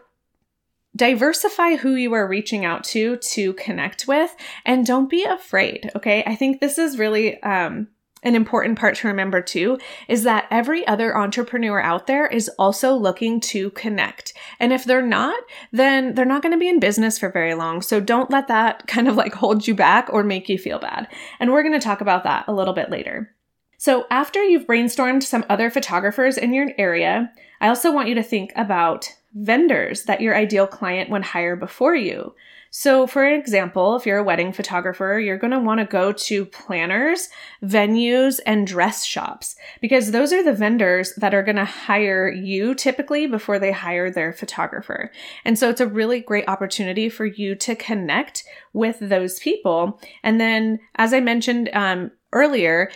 diversify 0.96 1.76
who 1.76 1.96
you 1.96 2.14
are 2.14 2.28
reaching 2.28 2.66
out 2.66 2.84
to 2.84 3.18
to 3.18 3.54
connect 3.54 4.08
with 4.08 4.36
and 4.66 4.86
don't 4.86 5.10
be 5.10 5.24
afraid 5.24 5.92
okay 5.96 6.24
i 6.26 6.36
think 6.36 6.60
this 6.60 6.78
is 6.78 6.98
really 6.98 7.42
um, 7.44 7.88
an 8.26 8.36
important 8.36 8.78
part 8.78 8.96
to 8.96 9.08
remember 9.08 9.40
too 9.40 9.78
is 10.08 10.24
that 10.24 10.48
every 10.50 10.86
other 10.88 11.16
entrepreneur 11.16 11.80
out 11.80 12.08
there 12.08 12.26
is 12.26 12.50
also 12.58 12.96
looking 12.96 13.40
to 13.40 13.70
connect. 13.72 14.34
And 14.60 14.74
if 14.74 14.84
they're 14.84 15.06
not, 15.06 15.42
then 15.72 16.16
they're 16.16 16.26
not 16.26 16.42
going 16.42 16.52
to 16.52 16.60
be 16.60 16.68
in 16.68 16.80
business 16.80 17.20
for 17.20 17.30
very 17.30 17.54
long. 17.54 17.84
So 17.84 18.00
don't 18.02 18.32
let 18.32 18.48
that 18.48 18.88
kind 18.88 19.08
of 19.08 19.16
like 19.16 19.36
hold 19.36 19.68
you 19.68 19.76
back 19.76 20.10
or 20.12 20.24
make 20.24 20.50
you 20.50 20.58
feel 20.58 20.80
bad. 20.80 21.08
And 21.40 21.54
we're 21.54 21.62
going 21.62 21.80
to 21.80 21.80
talk 21.80 22.02
about 22.02 22.24
that 22.24 22.46
a 22.48 22.54
little 22.54 22.74
bit 22.74 22.90
later. 22.90 23.32
So 23.78 24.06
after 24.10 24.44
you've 24.44 24.66
brainstormed 24.66 25.22
some 25.22 25.46
other 25.48 25.70
photographers 25.70 26.38
in 26.38 26.54
your 26.54 26.72
area, 26.78 27.32
I 27.62 27.68
also 27.68 27.92
want 27.92 28.10
you 28.10 28.16
to 28.16 28.24
think 28.24 28.52
about 28.56 29.14
vendors 29.36 30.04
that 30.04 30.22
your 30.22 30.36
ideal 30.36 30.66
client 30.66 31.10
would 31.10 31.24
hire 31.24 31.56
before 31.56 31.96
you. 31.96 32.34
So, 32.78 33.08
for 33.08 33.26
example, 33.26 33.96
if 33.96 34.06
you're 34.06 34.18
a 34.18 34.24
wedding 34.24 34.52
photographer, 34.52 35.18
you're 35.18 35.38
going 35.38 35.52
to 35.52 35.60
want 35.60 35.80
to 35.80 35.86
go 35.86 36.12
to 36.12 36.46
planners, 36.46 37.30
venues, 37.64 38.42
and 38.46 38.68
dress 38.68 39.06
shops 39.06 39.56
because 39.80 40.12
those 40.12 40.34
are 40.34 40.44
the 40.44 40.52
vendors 40.52 41.14
that 41.16 41.34
are 41.34 41.42
going 41.42 41.56
to 41.56 41.64
hire 41.64 42.30
you 42.30 42.76
typically 42.76 43.28
before 43.28 43.60
they 43.60 43.72
hire 43.72 44.12
their 44.12 44.34
photographer. 44.34 45.10
And 45.46 45.58
so, 45.58 45.70
it's 45.70 45.80
a 45.80 45.88
really 45.88 46.20
great 46.20 46.50
opportunity 46.50 47.08
for 47.08 47.26
you 47.26 47.56
to 47.56 47.76
connect 47.76 48.44
with 48.74 48.98
those 49.00 49.40
people. 49.40 50.02
And 50.22 50.42
then, 50.42 50.80
as 50.96 51.14
I 51.14 51.22
mentioned 51.22 51.70
um, 51.72 52.12
earlier, 52.34 52.92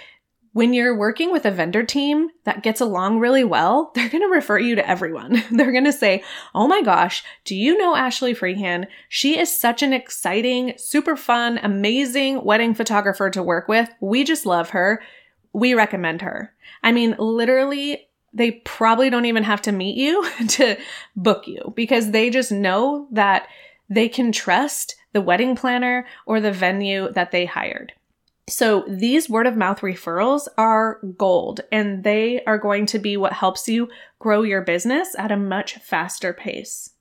when 0.53 0.73
you're 0.73 0.97
working 0.97 1.31
with 1.31 1.45
a 1.45 1.51
vendor 1.51 1.83
team 1.83 2.29
that 2.43 2.63
gets 2.63 2.81
along 2.81 3.19
really 3.19 3.43
well, 3.43 3.91
they're 3.95 4.09
going 4.09 4.23
to 4.23 4.33
refer 4.33 4.57
you 4.59 4.75
to 4.75 4.89
everyone. 4.89 5.43
they're 5.51 5.71
going 5.71 5.85
to 5.85 5.93
say, 5.93 6.23
Oh 6.55 6.67
my 6.67 6.81
gosh, 6.81 7.23
do 7.45 7.55
you 7.55 7.77
know 7.77 7.95
Ashley 7.95 8.33
Freehan? 8.33 8.87
She 9.07 9.39
is 9.39 9.57
such 9.57 9.83
an 9.83 9.93
exciting, 9.93 10.73
super 10.77 11.15
fun, 11.15 11.59
amazing 11.61 12.43
wedding 12.43 12.73
photographer 12.73 13.29
to 13.29 13.43
work 13.43 13.67
with. 13.67 13.89
We 14.01 14.23
just 14.23 14.45
love 14.45 14.71
her. 14.71 15.01
We 15.53 15.73
recommend 15.73 16.21
her. 16.21 16.53
I 16.83 16.91
mean, 16.91 17.15
literally, 17.17 18.07
they 18.33 18.51
probably 18.51 19.09
don't 19.09 19.25
even 19.25 19.43
have 19.43 19.61
to 19.63 19.71
meet 19.71 19.97
you 19.97 20.27
to 20.49 20.77
book 21.15 21.47
you 21.47 21.73
because 21.75 22.11
they 22.11 22.29
just 22.29 22.51
know 22.51 23.07
that 23.11 23.47
they 23.89 24.07
can 24.07 24.31
trust 24.31 24.95
the 25.13 25.21
wedding 25.21 25.55
planner 25.55 26.05
or 26.25 26.39
the 26.39 26.51
venue 26.51 27.11
that 27.13 27.31
they 27.31 27.45
hired. 27.45 27.93
So 28.49 28.83
these 28.87 29.29
word 29.29 29.47
of 29.47 29.55
mouth 29.55 29.81
referrals 29.81 30.47
are 30.57 30.99
gold 31.17 31.61
and 31.71 32.03
they 32.03 32.43
are 32.45 32.57
going 32.57 32.85
to 32.87 32.99
be 32.99 33.15
what 33.15 33.33
helps 33.33 33.67
you 33.69 33.89
grow 34.17 34.41
your 34.41 34.61
business 34.61 35.15
at 35.17 35.31
a 35.31 35.37
much 35.37 35.75
faster 35.75 36.33
pace. 36.33 36.91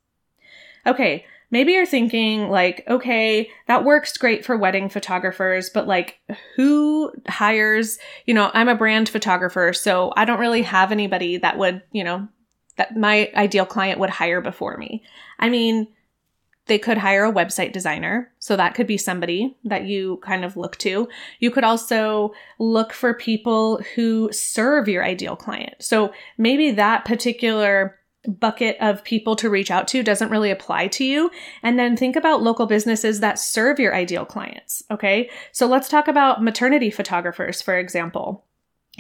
Okay, 0.87 1.25
maybe 1.51 1.73
you're 1.73 1.87
thinking 1.87 2.49
like, 2.49 2.85
okay, 2.89 3.51
that 3.67 3.85
works 3.85 4.17
great 4.17 4.45
for 4.45 4.57
wedding 4.57 4.89
photographers, 4.89 5.71
but 5.71 5.87
like 5.87 6.19
who 6.57 7.13
hires, 7.27 7.99
you 8.27 8.35
know, 8.35 8.51
I'm 8.55 8.69
a 8.69 8.75
brand 8.75 9.09
photographer, 9.09 9.73
so 9.73 10.13
I 10.17 10.25
don't 10.25 10.41
really 10.41 10.63
have 10.63 10.93
anybody 10.93 11.39
that 11.39 11.59
would, 11.59 11.83
you 11.93 12.05
know, 12.05 12.29
that 12.77 12.97
my 12.97 13.31
ideal 13.35 13.67
client 13.67 13.99
would 13.99 14.11
hire 14.11 14.41
before 14.41 14.77
me. 14.77 15.03
I 15.39 15.49
mean, 15.49 15.89
they 16.69 16.79
could 16.79 16.99
hire 16.99 17.25
a 17.25 17.33
website 17.33 17.73
designer. 17.73 18.31
So 18.39 18.57
that 18.57 18.75
could 18.75 18.87
be 18.87 18.97
somebody 18.97 19.57
that 19.65 19.87
you 19.87 20.19
kind 20.23 20.45
of 20.45 20.57
look 20.57 20.77
to. 20.79 21.09
You 21.41 21.51
could 21.51 21.65
also 21.65 22.33
look 22.59 22.93
for 22.93 23.15
people 23.15 23.83
who 23.95 24.31
serve 24.33 24.89
your 24.89 25.05
ideal 25.05 25.37
client. 25.37 25.75
So 25.81 26.13
maybe 26.37 26.71
that 26.73 27.05
particular 27.05 27.99
bucket 28.27 28.77
of 28.81 29.05
people 29.05 29.37
to 29.37 29.49
reach 29.49 29.71
out 29.71 29.89
to 29.89 30.03
doesn't 30.03 30.31
really 30.31 30.51
apply 30.51 30.89
to 30.89 31.05
you. 31.05 31.31
And 31.63 31.79
then 31.79 31.97
think 31.97 32.17
about 32.17 32.43
local 32.43 32.67
businesses 32.67 33.21
that 33.21 33.39
serve 33.39 33.79
your 33.79 33.95
ideal 33.95 34.25
clients. 34.25 34.83
Okay. 34.91 35.31
So 35.53 35.67
let's 35.67 35.89
talk 35.89 36.09
about 36.09 36.43
maternity 36.43 36.91
photographers, 36.91 37.63
for 37.63 37.79
example. 37.79 38.45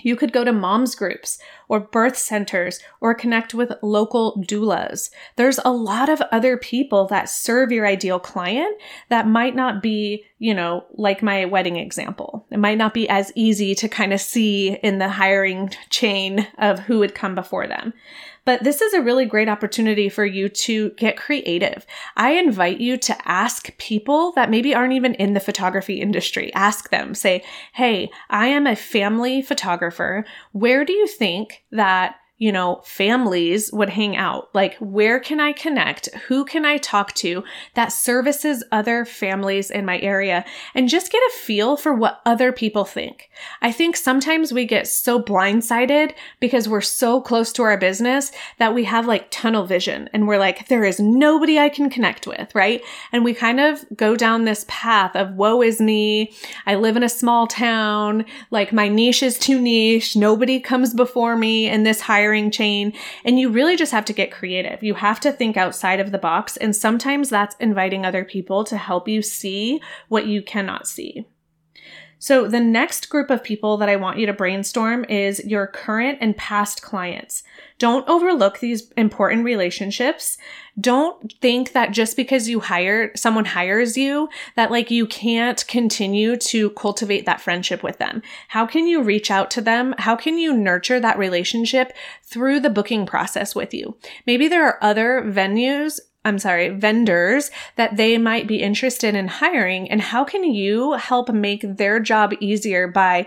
You 0.02 0.16
could 0.16 0.32
go 0.32 0.44
to 0.44 0.52
moms 0.52 0.94
groups 0.94 1.38
or 1.68 1.80
birth 1.80 2.16
centers 2.16 2.80
or 3.00 3.14
connect 3.14 3.54
with 3.54 3.72
local 3.82 4.42
doulas. 4.46 5.10
There's 5.36 5.58
a 5.64 5.72
lot 5.72 6.08
of 6.08 6.22
other 6.32 6.56
people 6.56 7.06
that 7.08 7.28
serve 7.28 7.72
your 7.72 7.86
ideal 7.86 8.18
client 8.18 8.76
that 9.08 9.26
might 9.26 9.54
not 9.54 9.82
be, 9.82 10.24
you 10.38 10.54
know, 10.54 10.84
like 10.94 11.22
my 11.22 11.44
wedding 11.44 11.76
example. 11.76 12.46
It 12.50 12.58
might 12.58 12.78
not 12.78 12.94
be 12.94 13.08
as 13.08 13.32
easy 13.34 13.74
to 13.76 13.88
kind 13.88 14.12
of 14.12 14.20
see 14.20 14.74
in 14.82 14.98
the 14.98 15.08
hiring 15.08 15.70
chain 15.90 16.46
of 16.58 16.80
who 16.80 16.98
would 17.00 17.14
come 17.14 17.34
before 17.34 17.66
them. 17.66 17.92
But 18.48 18.64
this 18.64 18.80
is 18.80 18.94
a 18.94 19.02
really 19.02 19.26
great 19.26 19.50
opportunity 19.50 20.08
for 20.08 20.24
you 20.24 20.48
to 20.48 20.88
get 20.92 21.18
creative. 21.18 21.84
I 22.16 22.30
invite 22.30 22.80
you 22.80 22.96
to 22.96 23.28
ask 23.28 23.76
people 23.76 24.32
that 24.36 24.48
maybe 24.48 24.74
aren't 24.74 24.94
even 24.94 25.12
in 25.16 25.34
the 25.34 25.38
photography 25.38 26.00
industry. 26.00 26.50
Ask 26.54 26.88
them, 26.88 27.14
say, 27.14 27.44
Hey, 27.74 28.08
I 28.30 28.46
am 28.46 28.66
a 28.66 28.74
family 28.74 29.42
photographer. 29.42 30.24
Where 30.52 30.86
do 30.86 30.94
you 30.94 31.06
think 31.06 31.62
that 31.72 32.14
you 32.38 32.52
know, 32.52 32.80
families 32.84 33.72
would 33.72 33.90
hang 33.90 34.16
out. 34.16 34.48
Like, 34.54 34.76
where 34.78 35.18
can 35.18 35.40
I 35.40 35.52
connect? 35.52 36.06
Who 36.28 36.44
can 36.44 36.64
I 36.64 36.78
talk 36.78 37.12
to 37.14 37.42
that 37.74 37.88
services 37.88 38.62
other 38.70 39.04
families 39.04 39.72
in 39.72 39.84
my 39.84 39.98
area? 39.98 40.44
And 40.72 40.88
just 40.88 41.10
get 41.10 41.18
a 41.18 41.36
feel 41.36 41.76
for 41.76 41.92
what 41.92 42.20
other 42.24 42.52
people 42.52 42.84
think. 42.84 43.28
I 43.60 43.72
think 43.72 43.96
sometimes 43.96 44.52
we 44.52 44.66
get 44.66 44.86
so 44.86 45.20
blindsided 45.20 46.14
because 46.38 46.68
we're 46.68 46.80
so 46.80 47.20
close 47.20 47.52
to 47.54 47.64
our 47.64 47.76
business 47.76 48.30
that 48.58 48.72
we 48.72 48.84
have 48.84 49.06
like 49.06 49.30
tunnel 49.30 49.66
vision 49.66 50.08
and 50.12 50.28
we're 50.28 50.38
like, 50.38 50.68
there 50.68 50.84
is 50.84 51.00
nobody 51.00 51.58
I 51.58 51.68
can 51.68 51.90
connect 51.90 52.28
with, 52.28 52.54
right? 52.54 52.82
And 53.10 53.24
we 53.24 53.34
kind 53.34 53.58
of 53.58 53.84
go 53.96 54.14
down 54.14 54.44
this 54.44 54.64
path 54.68 55.16
of 55.16 55.34
woe 55.34 55.60
is 55.60 55.80
me. 55.80 56.32
I 56.66 56.76
live 56.76 56.96
in 56.96 57.02
a 57.02 57.08
small 57.08 57.48
town. 57.48 58.24
Like, 58.52 58.72
my 58.72 58.88
niche 58.88 59.24
is 59.24 59.40
too 59.40 59.60
niche. 59.60 60.14
Nobody 60.14 60.60
comes 60.60 60.94
before 60.94 61.36
me 61.36 61.68
in 61.68 61.82
this 61.82 62.00
higher 62.00 62.27
chain. 62.50 62.92
And 63.24 63.38
you 63.38 63.50
really 63.50 63.76
just 63.76 63.92
have 63.92 64.04
to 64.06 64.12
get 64.12 64.32
creative. 64.32 64.82
You 64.82 64.94
have 64.94 65.20
to 65.20 65.32
think 65.32 65.56
outside 65.56 66.00
of 66.00 66.12
the 66.12 66.18
box. 66.18 66.56
And 66.56 66.74
sometimes 66.74 67.28
that's 67.28 67.56
inviting 67.56 68.04
other 68.04 68.24
people 68.24 68.64
to 68.64 68.76
help 68.76 69.08
you 69.08 69.22
see 69.22 69.80
what 70.08 70.26
you 70.26 70.42
cannot 70.42 70.86
see. 70.86 71.26
So, 72.20 72.48
the 72.48 72.60
next 72.60 73.08
group 73.10 73.30
of 73.30 73.44
people 73.44 73.76
that 73.76 73.88
I 73.88 73.94
want 73.94 74.18
you 74.18 74.26
to 74.26 74.32
brainstorm 74.32 75.04
is 75.04 75.44
your 75.44 75.68
current 75.68 76.18
and 76.20 76.36
past 76.36 76.82
clients. 76.82 77.44
Don't 77.78 78.08
overlook 78.08 78.58
these 78.58 78.90
important 78.96 79.44
relationships. 79.44 80.36
Don't 80.80 81.32
think 81.40 81.72
that 81.72 81.92
just 81.92 82.16
because 82.16 82.48
you 82.48 82.60
hire 82.60 83.12
someone 83.14 83.44
hires 83.44 83.96
you 83.96 84.28
that 84.56 84.70
like 84.70 84.90
you 84.90 85.06
can't 85.06 85.64
continue 85.68 86.36
to 86.36 86.70
cultivate 86.70 87.24
that 87.26 87.40
friendship 87.40 87.82
with 87.82 87.98
them. 87.98 88.22
How 88.48 88.66
can 88.66 88.86
you 88.86 89.02
reach 89.02 89.30
out 89.30 89.50
to 89.52 89.60
them? 89.60 89.94
How 89.98 90.16
can 90.16 90.38
you 90.38 90.52
nurture 90.52 91.00
that 91.00 91.18
relationship 91.18 91.92
through 92.22 92.60
the 92.60 92.70
booking 92.70 93.06
process 93.06 93.54
with 93.54 93.72
you? 93.72 93.96
Maybe 94.26 94.48
there 94.48 94.66
are 94.66 94.82
other 94.82 95.22
venues 95.22 96.00
I'm 96.24 96.38
sorry, 96.38 96.68
vendors 96.68 97.50
that 97.76 97.96
they 97.96 98.18
might 98.18 98.46
be 98.46 98.60
interested 98.60 99.14
in 99.14 99.28
hiring 99.28 99.90
and 99.90 100.02
how 100.02 100.24
can 100.24 100.44
you 100.44 100.92
help 100.94 101.30
make 101.30 101.62
their 101.62 102.00
job 102.00 102.34
easier 102.40 102.86
by 102.86 103.26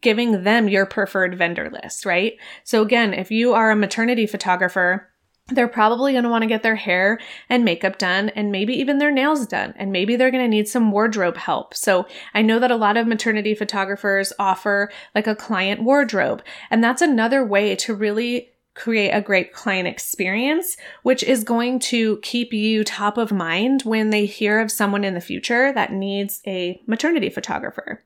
giving 0.00 0.44
them 0.44 0.68
your 0.68 0.86
preferred 0.86 1.36
vendor 1.36 1.70
list, 1.70 2.06
right? 2.06 2.36
So 2.64 2.82
again, 2.82 3.14
if 3.14 3.30
you 3.30 3.52
are 3.52 3.70
a 3.70 3.76
maternity 3.76 4.26
photographer, 4.26 5.10
they're 5.48 5.68
probably 5.68 6.12
going 6.12 6.24
to 6.24 6.30
want 6.30 6.42
to 6.42 6.48
get 6.48 6.62
their 6.62 6.76
hair 6.76 7.18
and 7.48 7.64
makeup 7.64 7.98
done 7.98 8.28
and 8.30 8.52
maybe 8.52 8.74
even 8.74 8.98
their 8.98 9.10
nails 9.10 9.46
done 9.46 9.74
and 9.76 9.90
maybe 9.90 10.16
they're 10.16 10.30
going 10.30 10.44
to 10.44 10.48
need 10.48 10.68
some 10.68 10.92
wardrobe 10.92 11.36
help. 11.36 11.74
So 11.74 12.06
I 12.34 12.42
know 12.42 12.58
that 12.58 12.70
a 12.70 12.76
lot 12.76 12.96
of 12.96 13.06
maternity 13.06 13.54
photographers 13.54 14.32
offer 14.38 14.90
like 15.14 15.26
a 15.26 15.34
client 15.34 15.82
wardrobe 15.82 16.42
and 16.70 16.82
that's 16.82 17.02
another 17.02 17.44
way 17.44 17.74
to 17.76 17.94
really 17.94 18.50
create 18.74 19.10
a 19.10 19.20
great 19.20 19.52
client 19.52 19.88
experience, 19.88 20.76
which 21.02 21.22
is 21.22 21.44
going 21.44 21.80
to 21.80 22.18
keep 22.18 22.52
you 22.52 22.84
top 22.84 23.18
of 23.18 23.32
mind 23.32 23.82
when 23.82 24.10
they 24.10 24.26
hear 24.26 24.60
of 24.60 24.70
someone 24.70 25.04
in 25.04 25.14
the 25.14 25.20
future 25.20 25.72
that 25.72 25.92
needs 25.92 26.40
a 26.46 26.80
maternity 26.86 27.28
photographer. 27.28 28.04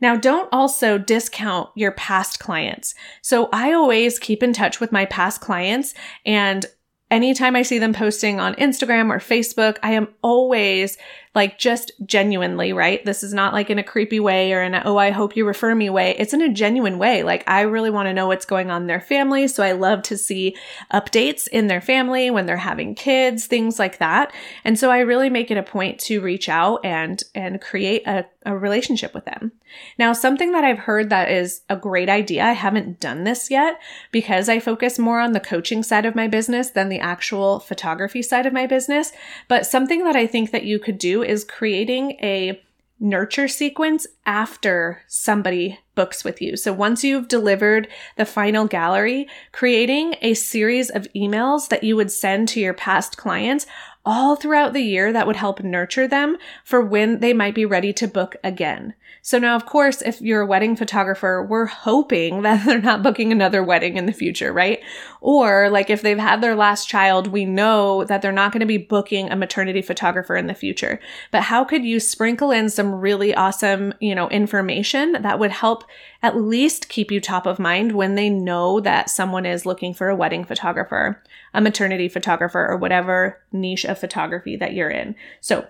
Now, 0.00 0.16
don't 0.16 0.48
also 0.52 0.98
discount 0.98 1.70
your 1.74 1.92
past 1.92 2.38
clients. 2.38 2.94
So 3.22 3.48
I 3.52 3.72
always 3.72 4.18
keep 4.18 4.42
in 4.42 4.52
touch 4.52 4.80
with 4.80 4.92
my 4.92 5.04
past 5.06 5.40
clients 5.40 5.94
and 6.24 6.66
anytime 7.10 7.56
I 7.56 7.62
see 7.62 7.78
them 7.78 7.92
posting 7.92 8.38
on 8.40 8.54
Instagram 8.56 9.10
or 9.10 9.18
Facebook, 9.18 9.78
I 9.82 9.92
am 9.92 10.08
always 10.22 10.98
like 11.38 11.56
just 11.56 11.92
genuinely, 12.04 12.72
right? 12.72 13.04
This 13.04 13.22
is 13.22 13.32
not 13.32 13.52
like 13.52 13.70
in 13.70 13.78
a 13.78 13.84
creepy 13.84 14.18
way 14.18 14.52
or 14.52 14.60
in 14.60 14.74
a, 14.74 14.82
oh, 14.84 14.96
I 14.96 15.10
hope 15.10 15.36
you 15.36 15.46
refer 15.46 15.72
me 15.72 15.88
way. 15.88 16.16
It's 16.18 16.34
in 16.34 16.42
a 16.42 16.52
genuine 16.52 16.98
way. 16.98 17.22
Like 17.22 17.44
I 17.46 17.60
really 17.60 17.90
want 17.90 18.08
to 18.08 18.12
know 18.12 18.26
what's 18.26 18.44
going 18.44 18.72
on 18.72 18.82
in 18.82 18.88
their 18.88 19.00
family. 19.00 19.46
So 19.46 19.62
I 19.62 19.70
love 19.70 20.02
to 20.02 20.18
see 20.18 20.56
updates 20.92 21.46
in 21.46 21.68
their 21.68 21.80
family 21.80 22.28
when 22.28 22.46
they're 22.46 22.56
having 22.56 22.96
kids, 22.96 23.46
things 23.46 23.78
like 23.78 23.98
that. 23.98 24.32
And 24.64 24.76
so 24.76 24.90
I 24.90 24.98
really 24.98 25.30
make 25.30 25.52
it 25.52 25.56
a 25.56 25.62
point 25.62 26.00
to 26.00 26.20
reach 26.20 26.48
out 26.48 26.84
and, 26.84 27.22
and 27.36 27.60
create 27.60 28.04
a, 28.04 28.26
a 28.44 28.58
relationship 28.58 29.14
with 29.14 29.24
them. 29.24 29.52
Now, 29.98 30.12
something 30.12 30.52
that 30.52 30.64
I've 30.64 30.78
heard 30.78 31.10
that 31.10 31.30
is 31.30 31.62
a 31.68 31.76
great 31.76 32.08
idea. 32.08 32.44
I 32.44 32.52
haven't 32.52 33.00
done 33.00 33.24
this 33.24 33.50
yet 33.50 33.78
because 34.10 34.48
I 34.48 34.60
focus 34.60 34.98
more 34.98 35.20
on 35.20 35.32
the 35.32 35.40
coaching 35.40 35.82
side 35.82 36.06
of 36.06 36.14
my 36.14 36.26
business 36.26 36.70
than 36.70 36.88
the 36.88 37.00
actual 37.00 37.60
photography 37.60 38.22
side 38.22 38.46
of 38.46 38.52
my 38.52 38.66
business. 38.66 39.12
But 39.46 39.66
something 39.66 40.04
that 40.04 40.16
I 40.16 40.26
think 40.26 40.50
that 40.50 40.64
you 40.64 40.78
could 40.78 40.98
do 40.98 41.22
is 41.28 41.44
creating 41.44 42.12
a 42.22 42.60
nurture 43.00 43.46
sequence 43.46 44.06
after 44.26 45.02
somebody 45.06 45.78
books 45.94 46.24
with 46.24 46.42
you. 46.42 46.56
So 46.56 46.72
once 46.72 47.04
you've 47.04 47.28
delivered 47.28 47.88
the 48.16 48.24
final 48.24 48.66
gallery, 48.66 49.28
creating 49.52 50.16
a 50.20 50.34
series 50.34 50.90
of 50.90 51.06
emails 51.14 51.68
that 51.68 51.84
you 51.84 51.96
would 51.96 52.10
send 52.10 52.48
to 52.48 52.60
your 52.60 52.74
past 52.74 53.16
clients 53.16 53.66
all 54.04 54.36
throughout 54.36 54.72
the 54.72 54.80
year 54.80 55.12
that 55.12 55.26
would 55.26 55.36
help 55.36 55.62
nurture 55.62 56.08
them 56.08 56.38
for 56.64 56.80
when 56.80 57.20
they 57.20 57.32
might 57.32 57.54
be 57.54 57.66
ready 57.66 57.92
to 57.92 58.08
book 58.08 58.36
again. 58.42 58.94
So 59.22 59.38
now, 59.38 59.54
of 59.54 59.66
course, 59.66 60.00
if 60.00 60.22
you're 60.22 60.40
a 60.40 60.46
wedding 60.46 60.76
photographer, 60.76 61.44
we're 61.44 61.66
hoping 61.66 62.42
that 62.42 62.64
they're 62.64 62.80
not 62.80 63.02
booking 63.02 63.32
another 63.32 63.62
wedding 63.62 63.96
in 63.96 64.06
the 64.06 64.12
future, 64.12 64.52
right? 64.52 64.80
Or 65.20 65.68
like 65.70 65.90
if 65.90 66.02
they've 66.02 66.18
had 66.18 66.40
their 66.40 66.54
last 66.54 66.88
child, 66.88 67.26
we 67.28 67.44
know 67.44 68.04
that 68.04 68.22
they're 68.22 68.32
not 68.32 68.52
going 68.52 68.60
to 68.60 68.66
be 68.66 68.78
booking 68.78 69.30
a 69.30 69.36
maternity 69.36 69.82
photographer 69.82 70.36
in 70.36 70.46
the 70.46 70.54
future. 70.54 71.00
But 71.30 71.42
how 71.42 71.64
could 71.64 71.84
you 71.84 72.00
sprinkle 72.00 72.50
in 72.50 72.68
some 72.68 72.94
really 72.94 73.34
awesome, 73.34 73.94
you 74.00 74.14
know, 74.14 74.28
information 74.28 75.12
that 75.20 75.38
would 75.38 75.50
help 75.50 75.84
at 76.22 76.36
least 76.36 76.88
keep 76.88 77.10
you 77.10 77.20
top 77.20 77.46
of 77.46 77.58
mind 77.58 77.92
when 77.92 78.14
they 78.14 78.30
know 78.30 78.80
that 78.80 79.10
someone 79.10 79.46
is 79.46 79.66
looking 79.66 79.94
for 79.94 80.08
a 80.08 80.16
wedding 80.16 80.44
photographer, 80.44 81.22
a 81.54 81.60
maternity 81.60 82.08
photographer, 82.08 82.66
or 82.66 82.76
whatever 82.76 83.42
niche 83.52 83.84
of 83.84 83.98
photography 83.98 84.56
that 84.56 84.74
you're 84.74 84.90
in. 84.90 85.14
So 85.40 85.66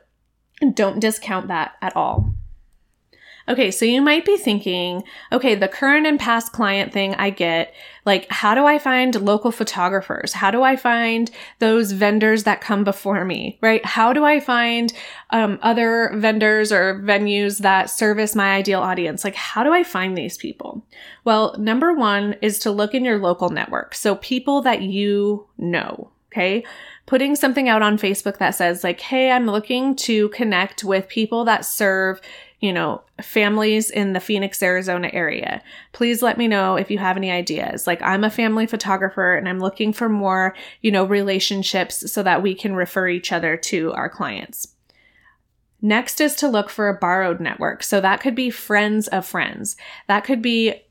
don't 0.75 1.01
discount 1.01 1.49
that 1.49 1.73
at 1.81 1.97
all. 1.97 2.35
Okay, 3.49 3.71
so 3.71 3.87
you 3.87 4.03
might 4.03 4.27
be 4.27 4.37
thinking, 4.37 5.03
okay, 5.33 5.55
the 5.55 5.69
current 5.69 6.07
and 6.07 6.21
past 6.21 6.53
client 6.53 6.93
thing 6.93 7.15
I 7.15 7.31
get. 7.31 7.75
Like, 8.05 8.31
how 8.31 8.55
do 8.55 8.67
I 8.67 8.79
find 8.79 9.15
local 9.23 9.51
photographers? 9.51 10.35
How 10.35 10.51
do 10.51 10.63
I 10.63 10.77
find 10.77 11.31
those 11.59 11.93
vendors 11.93 12.45
that 12.45 12.61
come 12.61 12.85
before 12.85 13.25
me, 13.25 13.59
right? 13.63 13.85
How 13.87 14.13
do 14.13 14.25
I 14.25 14.39
find 14.41 14.93
um, 15.31 15.59
other 15.63 16.13
vendors 16.15 16.71
or 16.73 17.01
venues 17.03 17.59
that 17.59 17.89
service 17.89 18.35
my 18.35 18.55
ideal 18.55 18.81
audience? 18.81 19.25
Like, 19.25 19.35
how 19.35 19.65
do 19.65 19.73
I 19.73 19.83
find 19.83 20.17
these 20.17 20.37
people? 20.37 20.85
Well, 21.25 21.55
number 21.59 21.95
one 21.95 22.37
is 22.43 22.59
to 22.61 22.71
look 22.71 22.95
in 22.95 23.05
your 23.05 23.19
local 23.19 23.49
network. 23.49 23.95
So, 23.95 24.17
people 24.17 24.61
that 24.63 24.83
you 24.83 25.47
know, 25.57 26.11
okay? 26.31 26.65
Putting 27.09 27.35
something 27.37 27.69
out 27.69 27.83
on 27.83 27.99
Facebook 27.99 28.39
that 28.39 28.55
says, 28.55 28.85
like, 28.85 29.01
hey, 29.01 29.31
I'm 29.31 29.47
looking 29.47 29.97
to 29.97 30.29
connect 30.29 30.85
with 30.85 31.09
people 31.09 31.45
that 31.47 31.65
serve 31.65 32.21
you 32.61 32.73
know, 32.73 33.03
families 33.23 33.89
in 33.91 34.15
the 34.15 34.21
Phoenix, 34.21 34.63
Arizona 34.63 35.11
area. 35.13 35.63
Please 35.93 36.23
let 36.23 36.39
me 36.39 36.49
know 36.49 36.75
if 36.75 36.91
you 36.91 36.99
have 36.99 37.17
any 37.17 37.31
ideas. 37.31 37.87
Like, 37.87 38.03
I'm 38.03 38.25
a 38.25 38.31
family 38.31 38.67
photographer 38.67 39.37
and 39.37 39.49
I'm 39.49 39.61
looking 39.61 39.93
for 39.93 40.09
more, 40.09 40.57
you 40.83 40.91
know, 40.91 41.05
relationships 41.05 42.11
so 42.11 42.23
that 42.25 42.43
we 42.43 42.55
can 42.55 42.75
refer 42.75 43.09
each 43.09 43.31
other 43.31 43.57
to 43.57 43.93
our 43.93 44.09
clients. 44.09 44.75
Next 45.81 46.21
is 46.21 46.35
to 46.37 46.49
look 46.49 46.69
for 46.69 46.89
a 46.89 46.99
borrowed 46.99 47.39
network. 47.39 47.85
So 47.85 48.01
that 48.01 48.21
could 48.21 48.35
be 48.35 48.51
friends 48.51 49.07
of 49.07 49.25
friends. 49.25 49.77
That 50.09 50.25
could 50.25 50.43
be 50.43 50.83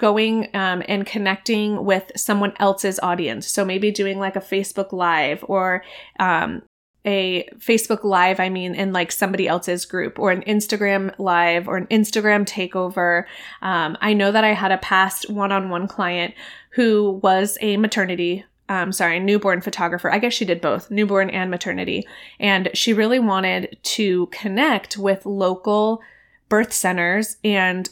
going 0.00 0.48
um, 0.54 0.82
and 0.88 1.06
connecting 1.06 1.84
with 1.84 2.10
someone 2.16 2.54
else's 2.58 2.98
audience. 3.02 3.46
So 3.46 3.64
maybe 3.64 3.90
doing 3.90 4.18
like 4.18 4.34
a 4.34 4.40
Facebook 4.40 4.92
Live 4.92 5.44
or 5.46 5.84
um, 6.18 6.62
a 7.04 7.48
Facebook 7.58 8.02
Live, 8.02 8.40
I 8.40 8.48
mean, 8.48 8.74
in 8.74 8.92
like 8.92 9.12
somebody 9.12 9.46
else's 9.46 9.84
group 9.84 10.18
or 10.18 10.30
an 10.30 10.42
Instagram 10.42 11.14
Live 11.18 11.68
or 11.68 11.76
an 11.76 11.86
Instagram 11.86 12.46
takeover. 12.46 13.24
Um, 13.62 13.96
I 14.00 14.14
know 14.14 14.32
that 14.32 14.44
I 14.44 14.54
had 14.54 14.72
a 14.72 14.78
past 14.78 15.30
one 15.30 15.52
on 15.52 15.70
one 15.70 15.86
client 15.86 16.34
who 16.70 17.20
was 17.22 17.58
a 17.60 17.76
maternity. 17.76 18.44
Um, 18.68 18.92
sorry, 18.92 19.18
newborn 19.18 19.60
photographer. 19.60 20.12
I 20.12 20.18
guess 20.18 20.32
she 20.32 20.44
did 20.44 20.60
both, 20.60 20.90
newborn 20.90 21.28
and 21.30 21.50
maternity. 21.50 22.06
And 22.38 22.70
she 22.72 22.92
really 22.92 23.18
wanted 23.18 23.76
to 23.82 24.26
connect 24.26 24.96
with 24.96 25.26
local 25.26 26.02
birth 26.48 26.72
centers 26.72 27.36
and 27.42 27.90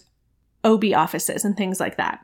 OB 0.65 0.85
offices 0.95 1.45
and 1.45 1.57
things 1.57 1.81
like 1.81 1.97
that. 1.97 2.21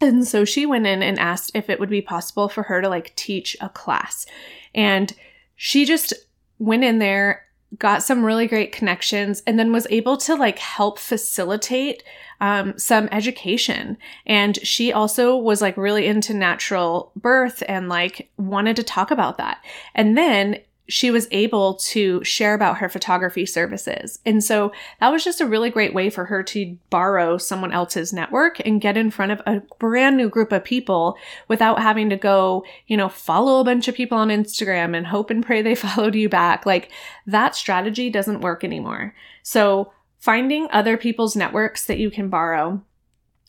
And 0.00 0.26
so 0.26 0.44
she 0.44 0.64
went 0.64 0.86
in 0.86 1.02
and 1.02 1.18
asked 1.18 1.50
if 1.54 1.68
it 1.68 1.80
would 1.80 1.90
be 1.90 2.02
possible 2.02 2.48
for 2.48 2.64
her 2.64 2.80
to 2.80 2.88
like 2.88 3.14
teach 3.16 3.56
a 3.60 3.68
class. 3.68 4.26
And 4.74 5.12
she 5.56 5.84
just 5.84 6.12
went 6.58 6.84
in 6.84 6.98
there, 6.98 7.44
got 7.78 8.02
some 8.02 8.24
really 8.24 8.46
great 8.46 8.70
connections, 8.70 9.42
and 9.46 9.58
then 9.58 9.72
was 9.72 9.88
able 9.90 10.16
to 10.18 10.36
like 10.36 10.58
help 10.58 10.98
facilitate 10.98 12.04
um, 12.40 12.78
some 12.78 13.08
education. 13.10 13.98
And 14.24 14.56
she 14.66 14.92
also 14.92 15.36
was 15.36 15.60
like 15.60 15.76
really 15.76 16.06
into 16.06 16.32
natural 16.32 17.10
birth 17.16 17.64
and 17.68 17.88
like 17.88 18.30
wanted 18.36 18.76
to 18.76 18.84
talk 18.84 19.10
about 19.10 19.38
that. 19.38 19.64
And 19.94 20.16
then 20.16 20.60
she 20.88 21.10
was 21.10 21.28
able 21.30 21.74
to 21.74 22.24
share 22.24 22.54
about 22.54 22.78
her 22.78 22.88
photography 22.88 23.44
services. 23.44 24.18
And 24.24 24.42
so 24.42 24.72
that 25.00 25.12
was 25.12 25.22
just 25.22 25.40
a 25.40 25.46
really 25.46 25.68
great 25.68 25.92
way 25.92 26.08
for 26.08 26.24
her 26.24 26.42
to 26.44 26.78
borrow 26.88 27.36
someone 27.36 27.72
else's 27.72 28.12
network 28.12 28.58
and 28.66 28.80
get 28.80 28.96
in 28.96 29.10
front 29.10 29.32
of 29.32 29.42
a 29.46 29.60
brand 29.78 30.16
new 30.16 30.30
group 30.30 30.50
of 30.50 30.64
people 30.64 31.18
without 31.46 31.82
having 31.82 32.08
to 32.08 32.16
go, 32.16 32.64
you 32.86 32.96
know, 32.96 33.10
follow 33.10 33.60
a 33.60 33.64
bunch 33.64 33.86
of 33.86 33.94
people 33.94 34.16
on 34.16 34.28
Instagram 34.28 34.96
and 34.96 35.06
hope 35.06 35.30
and 35.30 35.44
pray 35.44 35.60
they 35.60 35.74
followed 35.76 36.14
you 36.14 36.28
back. 36.28 36.64
Like 36.64 36.90
that 37.26 37.54
strategy 37.54 38.08
doesn't 38.08 38.40
work 38.40 38.64
anymore. 38.64 39.14
So 39.42 39.92
finding 40.18 40.68
other 40.70 40.96
people's 40.96 41.36
networks 41.36 41.84
that 41.84 41.98
you 41.98 42.10
can 42.10 42.30
borrow 42.30 42.82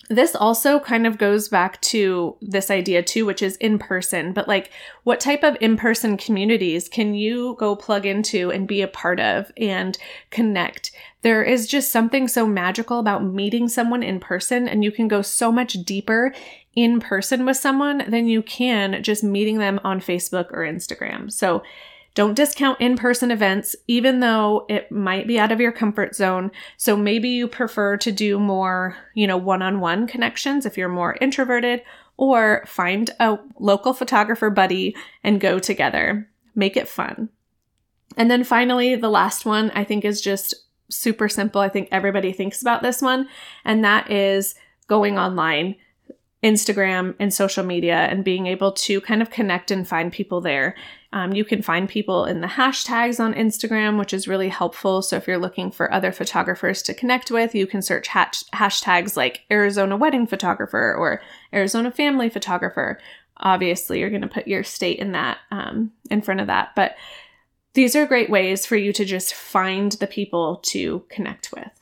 this 0.08 0.34
also 0.36 0.80
kind 0.80 1.06
of 1.06 1.20
goes 1.20 1.50
back 1.50 1.80
to 1.82 2.36
this 2.42 2.72
idea 2.72 3.04
too, 3.04 3.26
which 3.26 3.44
is 3.44 3.58
in 3.58 3.78
person, 3.78 4.34
but 4.34 4.48
like 4.48 4.72
what 5.04 5.20
type 5.20 5.44
of 5.44 5.56
in 5.62 5.78
person 5.78 6.18
communities 6.18 6.90
can 6.90 7.14
you 7.14 7.56
go 7.60 7.76
plug 7.76 8.08
into 8.08 8.52
and 8.52 8.68
be 8.68 8.82
a 8.82 8.88
part 8.88 9.20
of 9.20 9.52
and 9.56 9.98
connect? 10.32 10.92
There 11.22 11.44
is 11.44 11.68
just 11.68 11.92
something 11.92 12.28
so 12.28 12.48
magical 12.48 13.00
about 13.00 13.24
meeting 13.24 13.68
someone 13.68 14.02
in 14.02 14.20
person, 14.20 14.68
and 14.68 14.84
you 14.84 14.92
can 14.92 15.08
go 15.08 15.22
so 15.22 15.52
much 15.52 15.74
deeper 15.84 16.34
in 16.76 17.00
person 17.00 17.46
with 17.46 17.58
someone 17.58 18.04
than 18.08 18.28
you 18.28 18.42
can 18.42 19.04
just 19.04 19.24
meeting 19.24 19.58
them 19.60 19.80
on 19.84 20.00
Facebook 20.00 20.52
or 20.52 20.60
Instagram. 20.60 21.32
So, 21.32 21.62
don't 22.15 22.34
discount 22.34 22.82
in 22.82 22.98
person 22.98 23.32
events, 23.32 23.76
even 23.88 24.19
though 24.19 24.65
it 24.67 24.91
might 24.91 25.28
be 25.28 25.39
out 25.39 25.52
of 25.52 25.60
your 25.60 25.72
comfort 25.72 26.15
zone. 26.15 26.52
So 26.78 26.98
maybe 26.98 27.30
you 27.30 27.48
prefer 27.48 27.98
to 27.98 28.12
do 28.12 28.39
more, 28.39 28.98
you 29.13 29.28
know, 29.28 29.38
one 29.38 29.62
on 29.62 29.80
one 29.80 30.08
connections 30.08 30.65
if 30.65 30.78
you're 30.78 30.89
more 30.89 31.17
introverted, 31.22 31.82
or 32.17 32.63
find 32.67 33.12
a 33.19 33.38
local 33.60 33.93
photographer 33.93 34.50
buddy 34.50 34.95
and 35.24 35.39
go 35.39 35.60
together. 35.60 36.30
Make 36.56 36.76
it 36.76 36.88
fun. 36.88 37.30
And 38.17 38.30
then 38.30 38.43
finally, 38.43 38.95
the 38.95 39.10
last 39.10 39.45
one 39.45 39.72
I 39.72 39.84
think 39.84 40.04
is 40.04 40.19
just 40.19 40.56
super 40.89 41.30
simple. 41.30 41.62
I 41.62 41.69
think 41.69 41.88
everybody 41.91 42.34
thinks 42.34 42.62
about 42.62 42.82
this 42.82 43.02
one, 43.02 43.30
and 43.63 43.84
that 43.86 44.12
is 44.12 44.56
going 44.88 45.17
online. 45.17 45.76
Instagram 46.41 47.15
and 47.19 47.34
social 47.34 47.65
media 47.65 47.95
and 47.95 48.24
being 48.24 48.48
able 48.48 48.72
to 48.72 49.02
kind 49.02 49.22
of 49.22 49.30
connect 49.30 49.72
and 49.72 49.86
find 49.86 50.10
people 50.10 50.39
there. 50.39 50.74
Um, 51.12 51.34
you 51.34 51.43
can 51.43 51.63
find 51.63 51.89
people 51.89 52.26
in 52.26 52.41
the 52.41 52.48
hashtags 52.48 53.19
on 53.19 53.34
Instagram, 53.34 53.98
which 53.98 54.13
is 54.13 54.28
really 54.28 54.50
helpful. 54.50 55.02
So 55.02 55.15
if 55.15 55.28
you're 55.28 55.39
looking 55.39 55.72
for 55.72 55.91
other 55.91 56.12
photographers 56.12 56.84
to 56.84 56.93
connect 56.93 57.32
with, 57.32 57.56
you 57.56 57.65
can 57.65 57.82
search 57.82 58.08
hash- 58.08 58.43
hashtags 58.54 59.17
like 59.17 59.41
Arizona 59.50 59.98
wedding 59.98 60.28
photographer 60.28 60.93
or 60.93 61.22
Arizona 61.52 61.91
family 61.91 62.30
photographer. 62.30 63.00
Obviously, 63.38 64.00
you're 64.00 64.12
going 64.12 64.22
to 64.22 64.28
put 64.28 64.48
your 64.48 64.63
state 64.63 65.00
in 65.00 65.13
that 65.13 65.39
um, 65.50 65.91
in 66.12 66.22
front 66.22 66.41
of 66.41 66.48
that, 66.48 66.76
but 66.76 66.95
these 67.74 67.95
are 67.95 68.06
great 68.06 68.30
ways 68.30 68.65
for 68.65 68.76
you 68.76 68.91
to 68.93 69.06
just 69.06 69.34
find 69.34 69.93
the 69.93 70.08
people 70.08 70.58
to 70.63 71.04
connect 71.10 71.52
with. 71.52 71.79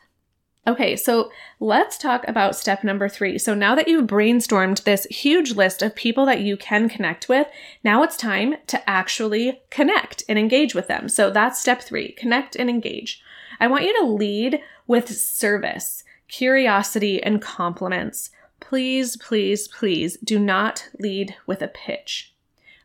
Okay, 0.68 0.98
so 0.98 1.32
let's 1.62 1.98
talk 1.98 2.28
about 2.28 2.56
step 2.56 2.84
number 2.84 3.08
three. 3.08 3.38
So 3.38 3.54
now 3.54 3.74
that 3.76 3.88
you've 3.88 4.06
brainstormed 4.06 4.84
this 4.84 5.06
huge 5.10 5.54
list 5.54 5.82
of 5.82 5.96
people 5.96 6.26
that 6.26 6.42
you 6.42 6.58
can 6.58 6.90
connect 6.90 7.30
with, 7.30 7.48
now 7.86 8.04
it's 8.04 8.18
time 8.18 8.56
to 8.68 8.90
actually 8.90 9.62
connect 9.70 10.24
and 10.28 10.38
engage 10.38 10.76
with 10.76 10.88
them. 10.88 11.08
So 11.08 11.32
that's 11.32 11.62
step 11.62 11.82
three 11.82 12.12
connect 12.12 12.58
and 12.58 12.70
engage. 12.70 13.24
I 13.62 13.68
want 13.68 13.86
you 13.86 13.98
to 14.02 14.08
lead 14.08 14.60
with 14.88 15.08
service, 15.08 16.04
curiosity, 16.28 17.24
and 17.24 17.42
compliments. 17.42 18.30
Please, 18.60 19.16
please, 19.16 19.70
please 19.70 20.18
do 20.18 20.38
not 20.38 20.90
lead 21.00 21.36
with 21.46 21.62
a 21.62 21.70
pitch. 21.70 22.34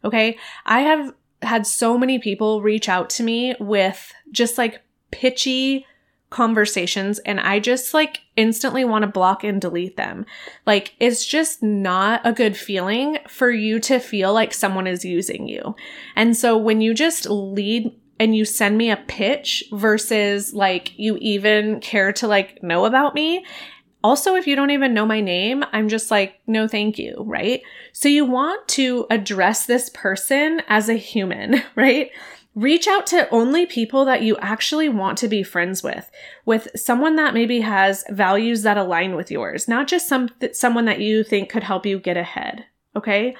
Okay, 0.04 0.38
I 0.64 0.82
have 0.82 1.12
had 1.42 1.66
so 1.66 1.98
many 1.98 2.20
people 2.20 2.62
reach 2.62 2.88
out 2.88 3.10
to 3.10 3.24
me 3.24 3.56
with 3.58 4.12
just 4.30 4.56
like 4.56 4.82
pitchy, 5.10 5.84
conversations 6.32 7.18
and 7.20 7.38
I 7.38 7.60
just 7.60 7.94
like 7.94 8.20
instantly 8.36 8.84
want 8.84 9.02
to 9.02 9.08
block 9.08 9.44
and 9.44 9.60
delete 9.60 9.96
them. 9.96 10.26
Like 10.66 10.94
it's 10.98 11.24
just 11.24 11.62
not 11.62 12.20
a 12.24 12.32
good 12.32 12.56
feeling 12.56 13.18
for 13.28 13.50
you 13.50 13.78
to 13.80 14.00
feel 14.00 14.32
like 14.32 14.52
someone 14.52 14.86
is 14.86 15.04
using 15.04 15.46
you. 15.46 15.76
And 16.16 16.36
so 16.36 16.56
when 16.56 16.80
you 16.80 16.94
just 16.94 17.28
lead 17.28 17.94
and 18.18 18.34
you 18.34 18.44
send 18.44 18.78
me 18.78 18.90
a 18.90 18.96
pitch 18.96 19.64
versus 19.72 20.52
like 20.52 20.98
you 20.98 21.16
even 21.20 21.80
care 21.80 22.12
to 22.14 22.26
like 22.26 22.62
know 22.62 22.84
about 22.86 23.14
me, 23.14 23.44
also, 24.04 24.34
if 24.34 24.48
you 24.48 24.56
don't 24.56 24.70
even 24.70 24.94
know 24.94 25.06
my 25.06 25.20
name, 25.20 25.64
I'm 25.72 25.88
just 25.88 26.10
like, 26.10 26.40
no, 26.48 26.66
thank 26.66 26.98
you, 26.98 27.22
right? 27.24 27.62
So 27.92 28.08
you 28.08 28.24
want 28.24 28.66
to 28.70 29.06
address 29.10 29.66
this 29.66 29.90
person 29.90 30.60
as 30.66 30.88
a 30.88 30.94
human, 30.94 31.62
right? 31.76 32.10
Reach 32.54 32.86
out 32.86 33.06
to 33.06 33.28
only 33.30 33.64
people 33.64 34.04
that 34.04 34.22
you 34.22 34.36
actually 34.38 34.88
want 34.88 35.16
to 35.16 35.28
be 35.28 35.42
friends 35.42 35.82
with 35.82 36.10
with 36.44 36.68
someone 36.74 37.16
that 37.16 37.34
maybe 37.34 37.60
has 37.60 38.04
values 38.10 38.62
that 38.62 38.76
align 38.76 39.16
with 39.16 39.30
yours 39.30 39.66
not 39.68 39.88
just 39.88 40.06
some 40.08 40.28
someone 40.52 40.84
that 40.84 41.00
you 41.00 41.24
think 41.24 41.48
could 41.48 41.62
help 41.62 41.86
you 41.86 41.98
get 41.98 42.16
ahead 42.16 42.66
okay? 42.96 43.34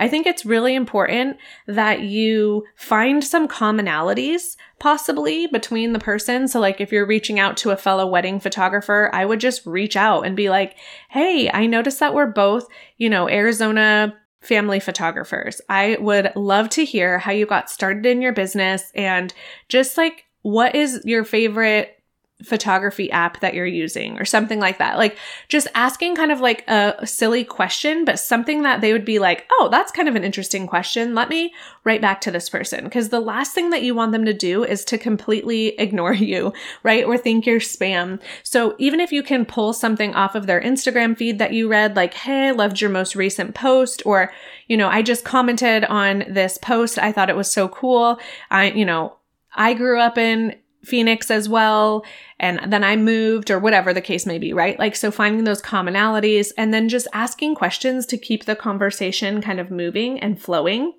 I 0.00 0.08
think 0.08 0.26
it's 0.26 0.46
really 0.46 0.76
important 0.76 1.38
that 1.66 2.02
you 2.02 2.64
find 2.76 3.22
some 3.24 3.48
commonalities 3.48 4.56
possibly 4.78 5.48
between 5.48 5.92
the 5.92 5.98
person. 5.98 6.46
So 6.46 6.60
like 6.60 6.80
if 6.80 6.92
you're 6.92 7.06
reaching 7.06 7.40
out 7.40 7.56
to 7.58 7.70
a 7.70 7.76
fellow 7.76 8.06
wedding 8.06 8.38
photographer 8.38 9.10
i 9.12 9.24
would 9.24 9.40
just 9.40 9.66
reach 9.66 9.96
out 9.96 10.24
and 10.24 10.36
be 10.36 10.50
like 10.50 10.76
hey 11.10 11.50
i 11.50 11.66
noticed 11.66 12.00
that 12.00 12.14
we're 12.14 12.26
both 12.26 12.68
you 12.96 13.08
know 13.08 13.28
arizona 13.28 14.16
family 14.40 14.80
photographers. 14.80 15.60
I 15.68 15.96
would 16.00 16.32
love 16.36 16.68
to 16.70 16.84
hear 16.84 17.18
how 17.18 17.32
you 17.32 17.46
got 17.46 17.70
started 17.70 18.06
in 18.06 18.22
your 18.22 18.32
business 18.32 18.90
and 18.94 19.32
just 19.68 19.96
like 19.96 20.24
what 20.42 20.74
is 20.74 21.00
your 21.04 21.24
favorite 21.24 21.97
photography 22.44 23.10
app 23.10 23.40
that 23.40 23.52
you're 23.52 23.66
using 23.66 24.16
or 24.18 24.24
something 24.24 24.60
like 24.60 24.78
that. 24.78 24.96
Like 24.96 25.18
just 25.48 25.66
asking 25.74 26.14
kind 26.14 26.30
of 26.30 26.40
like 26.40 26.68
a 26.68 27.04
silly 27.04 27.42
question, 27.42 28.04
but 28.04 28.20
something 28.20 28.62
that 28.62 28.80
they 28.80 28.92
would 28.92 29.04
be 29.04 29.18
like, 29.18 29.46
oh, 29.52 29.68
that's 29.70 29.90
kind 29.90 30.08
of 30.08 30.14
an 30.14 30.22
interesting 30.22 30.66
question. 30.66 31.16
Let 31.16 31.28
me 31.28 31.52
write 31.82 32.00
back 32.00 32.20
to 32.22 32.30
this 32.30 32.48
person. 32.48 32.84
Because 32.84 33.08
the 33.08 33.18
last 33.18 33.54
thing 33.54 33.70
that 33.70 33.82
you 33.82 33.94
want 33.94 34.12
them 34.12 34.24
to 34.24 34.32
do 34.32 34.62
is 34.62 34.84
to 34.86 34.98
completely 34.98 35.68
ignore 35.80 36.14
you, 36.14 36.52
right? 36.84 37.04
Or 37.04 37.18
think 37.18 37.44
you're 37.44 37.58
spam. 37.58 38.20
So 38.44 38.76
even 38.78 39.00
if 39.00 39.10
you 39.10 39.24
can 39.24 39.44
pull 39.44 39.72
something 39.72 40.14
off 40.14 40.36
of 40.36 40.46
their 40.46 40.60
Instagram 40.60 41.16
feed 41.16 41.40
that 41.40 41.52
you 41.52 41.68
read, 41.68 41.96
like, 41.96 42.14
hey, 42.14 42.52
loved 42.52 42.80
your 42.80 42.90
most 42.90 43.16
recent 43.16 43.56
post, 43.56 44.02
or, 44.06 44.32
you 44.68 44.76
know, 44.76 44.88
I 44.88 45.02
just 45.02 45.24
commented 45.24 45.84
on 45.86 46.24
this 46.28 46.56
post. 46.56 46.98
I 46.98 47.10
thought 47.10 47.30
it 47.30 47.36
was 47.36 47.50
so 47.50 47.68
cool. 47.68 48.20
I, 48.50 48.70
you 48.70 48.84
know, 48.84 49.16
I 49.54 49.74
grew 49.74 50.00
up 50.00 50.16
in 50.16 50.54
Phoenix 50.84 51.30
as 51.30 51.48
well. 51.48 52.04
And 52.38 52.72
then 52.72 52.84
I 52.84 52.96
moved 52.96 53.50
or 53.50 53.58
whatever 53.58 53.92
the 53.92 54.00
case 54.00 54.26
may 54.26 54.38
be, 54.38 54.52
right? 54.52 54.78
Like, 54.78 54.96
so 54.96 55.10
finding 55.10 55.44
those 55.44 55.62
commonalities 55.62 56.52
and 56.56 56.72
then 56.72 56.88
just 56.88 57.08
asking 57.12 57.56
questions 57.56 58.06
to 58.06 58.18
keep 58.18 58.44
the 58.44 58.56
conversation 58.56 59.42
kind 59.42 59.60
of 59.60 59.70
moving 59.70 60.20
and 60.20 60.40
flowing. 60.40 60.94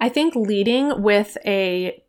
I 0.00 0.08
think 0.08 0.34
leading 0.36 1.02
with 1.02 1.36
a 1.44 2.02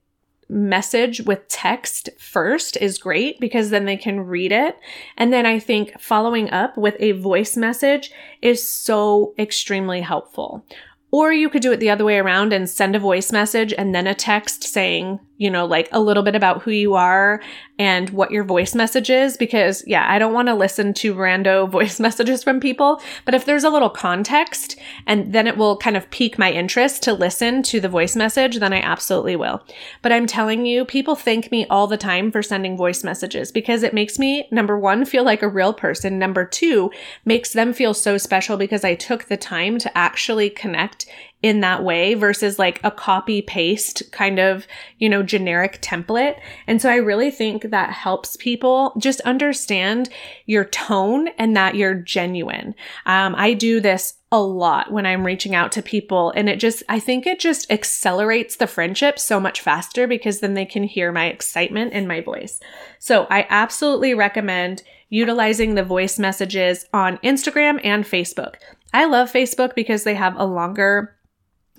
message 0.49 1.21
with 1.21 1.47
text 1.47 2.09
first 2.17 2.75
is 2.77 2.97
great 2.97 3.39
because 3.39 3.69
then 3.69 3.85
they 3.85 3.97
can 3.97 4.21
read 4.21 4.51
it. 4.51 4.75
And 5.15 5.31
then 5.31 5.45
I 5.45 5.59
think 5.59 5.99
following 5.99 6.49
up 6.49 6.77
with 6.77 6.95
a 6.99 7.13
voice 7.13 7.55
message 7.55 8.11
is 8.41 8.67
so 8.67 9.33
extremely 9.37 10.01
helpful. 10.01 10.65
Or 11.11 11.31
you 11.31 11.49
could 11.49 11.61
do 11.61 11.71
it 11.71 11.79
the 11.79 11.89
other 11.89 12.05
way 12.05 12.17
around 12.17 12.53
and 12.53 12.69
send 12.69 12.95
a 12.95 12.99
voice 12.99 13.31
message 13.31 13.73
and 13.73 13.93
then 13.93 14.07
a 14.07 14.15
text 14.15 14.63
saying, 14.63 15.19
you 15.39 15.49
know, 15.49 15.65
like 15.65 15.87
a 15.91 16.01
little 16.01 16.21
bit 16.21 16.35
about 16.35 16.61
who 16.61 16.71
you 16.71 16.93
are 16.95 17.41
and 17.79 18.09
what 18.09 18.29
your 18.29 18.43
voice 18.43 18.75
message 18.75 19.09
is. 19.09 19.37
Because, 19.37 19.83
yeah, 19.87 20.05
I 20.11 20.19
don't 20.19 20.33
want 20.33 20.49
to 20.49 20.53
listen 20.53 20.93
to 20.95 21.15
rando 21.15 21.67
voice 21.71 21.99
messages 21.99 22.43
from 22.43 22.59
people. 22.59 23.01
But 23.25 23.33
if 23.33 23.45
there's 23.45 23.63
a 23.63 23.69
little 23.69 23.89
context 23.89 24.77
and 25.07 25.31
then 25.33 25.47
it 25.47 25.57
will 25.57 25.77
kind 25.77 25.95
of 25.95 26.11
pique 26.11 26.37
my 26.37 26.51
interest 26.51 27.01
to 27.03 27.13
listen 27.13 27.63
to 27.63 27.79
the 27.79 27.87
voice 27.87 28.17
message, 28.17 28.57
then 28.59 28.73
I 28.73 28.81
absolutely 28.81 29.37
will. 29.37 29.63
But 30.01 30.11
I'm 30.11 30.27
telling 30.27 30.65
you, 30.65 30.83
people 30.83 31.15
thank 31.15 31.51
me 31.51 31.65
all 31.67 31.87
the 31.87 31.97
time 31.97 32.31
for 32.31 32.43
sending 32.43 32.75
voice 32.75 33.03
messages 33.03 33.49
because 33.49 33.81
it 33.81 33.93
makes 33.93 34.19
me, 34.19 34.49
number 34.51 34.77
one, 34.77 35.05
feel 35.05 35.23
like 35.23 35.41
a 35.41 35.47
real 35.47 35.73
person. 35.73 36.19
Number 36.19 36.43
two, 36.43 36.91
makes 37.23 37.53
them 37.53 37.71
feel 37.71 37.93
so 37.93 38.17
special 38.17 38.57
because 38.57 38.83
I 38.83 38.93
took 38.93 39.25
the 39.25 39.37
time 39.37 39.79
to 39.79 39.97
actually 39.97 40.49
connect 40.49 41.05
in 41.41 41.61
that 41.61 41.83
way 41.83 42.13
versus 42.15 42.59
like 42.59 42.81
a 42.83 42.91
copy 42.91 43.41
paste 43.41 44.03
kind 44.11 44.39
of, 44.39 44.67
you 44.97 45.07
know, 45.07 45.23
generic 45.23 45.81
template. 45.81 46.37
And 46.67 46.81
so 46.81 46.89
I 46.89 46.95
really 46.95 47.31
think 47.31 47.63
that 47.63 47.91
helps 47.91 48.35
people 48.35 48.93
just 48.97 49.21
understand 49.21 50.09
your 50.45 50.65
tone 50.65 51.29
and 51.37 51.55
that 51.55 51.75
you're 51.75 51.93
genuine. 51.93 52.75
Um, 53.05 53.35
I 53.37 53.53
do 53.53 53.79
this 53.79 54.15
a 54.31 54.41
lot 54.41 54.91
when 54.91 55.05
I'm 55.05 55.25
reaching 55.25 55.55
out 55.55 55.71
to 55.71 55.81
people. 55.81 56.31
And 56.31 56.49
it 56.49 56.59
just, 56.59 56.83
I 56.89 56.99
think 56.99 57.25
it 57.25 57.39
just 57.39 57.71
accelerates 57.71 58.57
the 58.57 58.67
friendship 58.67 59.17
so 59.17 59.39
much 59.39 59.61
faster 59.61 60.07
because 60.07 60.41
then 60.41 60.53
they 60.53 60.65
can 60.65 60.83
hear 60.83 61.11
my 61.11 61.27
excitement 61.27 61.93
in 61.93 62.05
my 62.05 62.21
voice. 62.21 62.59
So 62.99 63.27
I 63.29 63.47
absolutely 63.49 64.13
recommend 64.13 64.83
utilizing 65.09 65.73
the 65.73 65.83
voice 65.83 66.19
messages 66.19 66.85
on 66.93 67.17
Instagram 67.19 67.79
and 67.83 68.03
Facebook. 68.03 68.55
I 68.93 69.05
love 69.05 69.31
Facebook 69.31 69.73
because 69.73 70.03
they 70.03 70.15
have 70.15 70.35
a 70.37 70.45
longer 70.45 71.15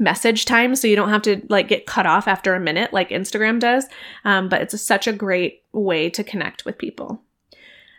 message 0.01 0.47
time 0.47 0.75
so 0.75 0.89
you 0.89 0.97
don't 0.97 1.11
have 1.11 1.23
to 1.23 1.43
like 1.49 1.69
get 1.69 1.87
cut 1.87 2.07
off 2.07 2.27
after 2.27 2.55
a 2.55 2.61
minute 2.61 2.93
like 2.93 3.11
Instagram 3.11 3.61
does. 3.61 3.87
Um, 4.25 4.49
but 4.49 4.63
it's 4.63 4.75
a, 4.75 4.79
such 4.79 5.07
a 5.07 5.13
great 5.13 5.63
way 5.73 6.11
to 6.11 6.25
connect 6.25 6.65
with 6.65 6.79
people. 6.79 7.23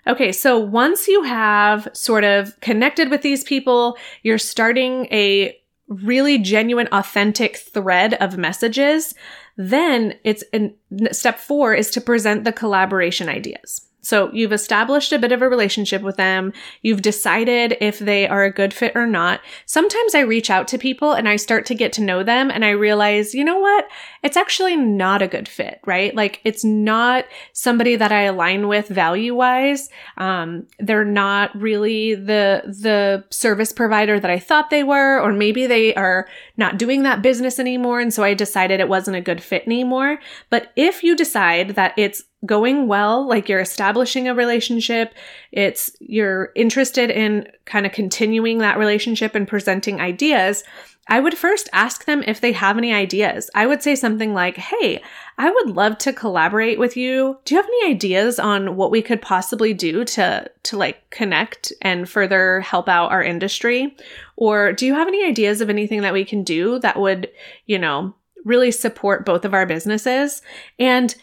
Okay, 0.08 0.32
so 0.32 0.58
once 0.58 1.08
you 1.08 1.22
have 1.24 1.88
sort 1.94 2.24
of 2.24 2.60
connected 2.60 3.12
with 3.12 3.22
these 3.22 3.44
people, 3.44 3.98
you're 4.24 4.40
starting 4.40 5.06
a 5.12 5.56
really 5.88 6.40
genuine, 6.40 6.88
authentic 6.92 7.58
thread 7.58 8.16
of 8.16 8.38
messages. 8.38 9.14
Then 9.58 10.16
it's 10.24 10.44
in, 10.52 10.74
step 11.12 11.38
four 11.38 11.76
is 11.76 11.92
to 11.92 12.02
present 12.02 12.46
the 12.46 12.52
collaboration 12.52 13.30
ideas. 13.30 13.90
So 14.02 14.32
you've 14.34 14.52
established 14.52 15.14
a 15.14 15.20
bit 15.20 15.32
of 15.32 15.42
a 15.42 15.50
relationship 15.50 16.02
with 16.02 16.18
them. 16.18 16.54
You've 16.82 17.02
decided 17.02 17.78
if 17.80 18.00
they 18.00 18.28
are 18.28 18.44
a 18.44 18.52
good 18.52 18.74
fit 18.74 18.94
or 18.96 19.06
not. 19.06 19.42
Sometimes 19.66 20.16
I 20.16 20.22
reach 20.22 20.50
out 20.50 20.68
to 20.70 20.78
people 20.78 21.14
and 21.14 21.30
I 21.30 21.36
start 21.36 21.66
to 21.68 21.76
get 21.76 21.94
to 21.94 22.02
know 22.02 22.24
them 22.24 22.50
and 22.50 22.66
I 22.66 22.72
realize, 22.72 23.36
you 23.36 23.44
know 23.44 23.60
what? 23.60 23.88
It's 24.24 24.38
actually 24.38 24.76
not 24.76 25.22
a 25.22 25.28
good 25.28 25.48
fit, 25.48 25.80
right? 25.86 26.16
Like 26.16 26.42
it's 26.44 26.64
not 26.64 27.26
somebody 27.54 27.96
that 27.96 28.12
I 28.12 28.24
align 28.24 28.68
with 28.68 28.88
value 28.88 29.36
wise. 29.36 29.90
Um, 30.18 30.68
they're 30.80 31.06
not 31.06 31.56
really 31.56 32.16
the, 32.16 32.64
the 32.66 33.24
service 33.30 33.72
provider 33.72 34.20
that 34.20 34.32
I 34.32 34.40
thought 34.40 34.72
they 34.72 34.84
were, 34.84 35.20
or 35.20 35.32
maybe 35.32 35.68
they 35.68 35.94
are 35.96 36.28
not 36.58 36.78
doing 36.78 37.04
that 37.04 37.22
business 37.22 37.60
anymore. 37.60 38.00
And 38.00 38.14
so 38.14 38.24
I 38.24 38.34
decided 38.34 38.80
it 38.80 38.90
wasn't 38.90 39.18
a 39.18 39.22
good 39.22 39.44
fit 39.44 39.64
anymore. 39.66 40.20
But 40.50 40.72
if 40.76 41.04
you 41.04 41.16
decide 41.16 41.76
that 41.76 41.94
it's 41.98 42.24
going 42.45 42.88
well, 42.88 43.27
like 43.27 43.47
you're 43.47 43.60
establishing 43.60 44.27
a 44.27 44.34
relationship, 44.34 45.13
it's 45.51 45.95
you're 45.99 46.51
interested 46.56 47.10
in 47.10 47.47
kind 47.65 47.86
of 47.86 47.91
continuing 47.91 48.60
that 48.60 48.77
relationship 48.77 49.36
and 49.36 49.47
presenting 49.47 50.01
ideas, 50.01 50.63
I 51.08 51.19
would 51.19 51.38
first 51.38 51.67
ask 51.73 52.06
them 52.06 52.23
if 52.25 52.41
they 52.41 52.51
have 52.51 52.77
any 52.77 52.93
ideas. 52.93 53.49
I 53.56 53.65
would 53.65 53.82
say 53.82 53.95
something 53.95 54.34
like, 54.34 54.58
"Hey, 54.58 55.01
I 55.38 55.49
would 55.49 55.75
love 55.75 55.97
to 55.99 56.13
collaborate 56.13 56.80
with 56.80 56.95
you. 56.95 57.38
Do 57.43 57.56
you 57.56 57.62
have 57.62 57.69
any 57.69 57.91
ideas 57.91 58.39
on 58.39 58.75
what 58.75 58.91
we 58.91 59.01
could 59.01 59.21
possibly 59.21 59.73
do 59.73 60.06
to 60.06 60.49
to 60.63 60.77
like 60.77 61.10
connect 61.10 61.73
and 61.82 62.08
further 62.08 62.62
help 62.62 62.88
out 62.88 63.12
our 63.12 63.23
industry? 63.23 63.95
Or 64.38 64.73
do 64.73 64.86
you 64.86 64.93
have 64.93 65.08
any 65.08 65.25
ideas 65.25 65.60
of 65.60 65.69
anything 65.69 66.01
that 66.01 66.13
we 66.13 66.23
can 66.23 66.43
do 66.43 66.80
that 66.80 66.99
would, 66.99 67.30
you 67.65 67.80
know, 67.80 68.15
really 68.45 68.71
support 68.71 69.25
both 69.25 69.43
of 69.43 69.54
our 69.54 69.65
businesses?" 69.65 70.41
And 70.80 71.15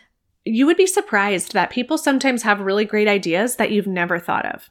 you 0.48 0.66
would 0.66 0.76
be 0.76 0.86
surprised 0.86 1.52
that 1.52 1.70
people 1.70 1.98
sometimes 1.98 2.42
have 2.42 2.60
really 2.60 2.84
great 2.84 3.08
ideas 3.08 3.56
that 3.56 3.70
you've 3.70 3.86
never 3.86 4.18
thought 4.18 4.46
of. 4.46 4.70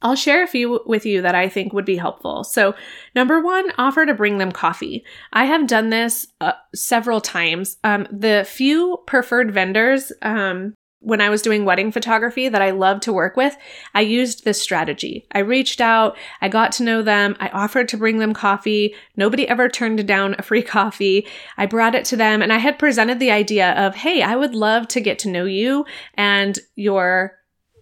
I'll 0.00 0.14
share 0.14 0.44
a 0.44 0.48
few 0.48 0.80
with 0.86 1.04
you 1.04 1.22
that 1.22 1.34
I 1.34 1.48
think 1.48 1.72
would 1.72 1.84
be 1.84 1.96
helpful. 1.96 2.44
So, 2.44 2.74
number 3.16 3.40
one, 3.40 3.72
offer 3.78 4.06
to 4.06 4.14
bring 4.14 4.38
them 4.38 4.52
coffee. 4.52 5.04
I 5.32 5.46
have 5.46 5.66
done 5.66 5.90
this 5.90 6.28
uh, 6.40 6.52
several 6.72 7.20
times. 7.20 7.78
Um, 7.82 8.06
the 8.12 8.46
few 8.48 8.98
preferred 9.06 9.52
vendors 9.52 10.12
um, 10.22 10.74
when 11.00 11.20
I 11.20 11.30
was 11.30 11.42
doing 11.42 11.64
wedding 11.64 11.92
photography 11.92 12.48
that 12.48 12.62
I 12.62 12.70
love 12.70 13.00
to 13.02 13.12
work 13.12 13.36
with, 13.36 13.56
I 13.94 14.00
used 14.00 14.44
this 14.44 14.60
strategy. 14.60 15.26
I 15.32 15.40
reached 15.40 15.80
out, 15.80 16.16
I 16.40 16.48
got 16.48 16.72
to 16.72 16.82
know 16.82 17.02
them, 17.02 17.36
I 17.38 17.48
offered 17.48 17.88
to 17.90 17.96
bring 17.96 18.18
them 18.18 18.34
coffee. 18.34 18.94
Nobody 19.16 19.48
ever 19.48 19.68
turned 19.68 20.06
down 20.08 20.34
a 20.38 20.42
free 20.42 20.62
coffee. 20.78 21.26
I 21.56 21.66
brought 21.66 21.94
it 21.94 22.04
to 22.06 22.16
them 22.16 22.42
and 22.42 22.52
I 22.52 22.58
had 22.58 22.78
presented 22.78 23.20
the 23.20 23.30
idea 23.30 23.72
of, 23.72 23.94
hey, 23.94 24.22
I 24.22 24.34
would 24.34 24.54
love 24.54 24.88
to 24.88 25.00
get 25.00 25.18
to 25.20 25.30
know 25.30 25.44
you 25.44 25.86
and 26.14 26.58
your 26.74 27.38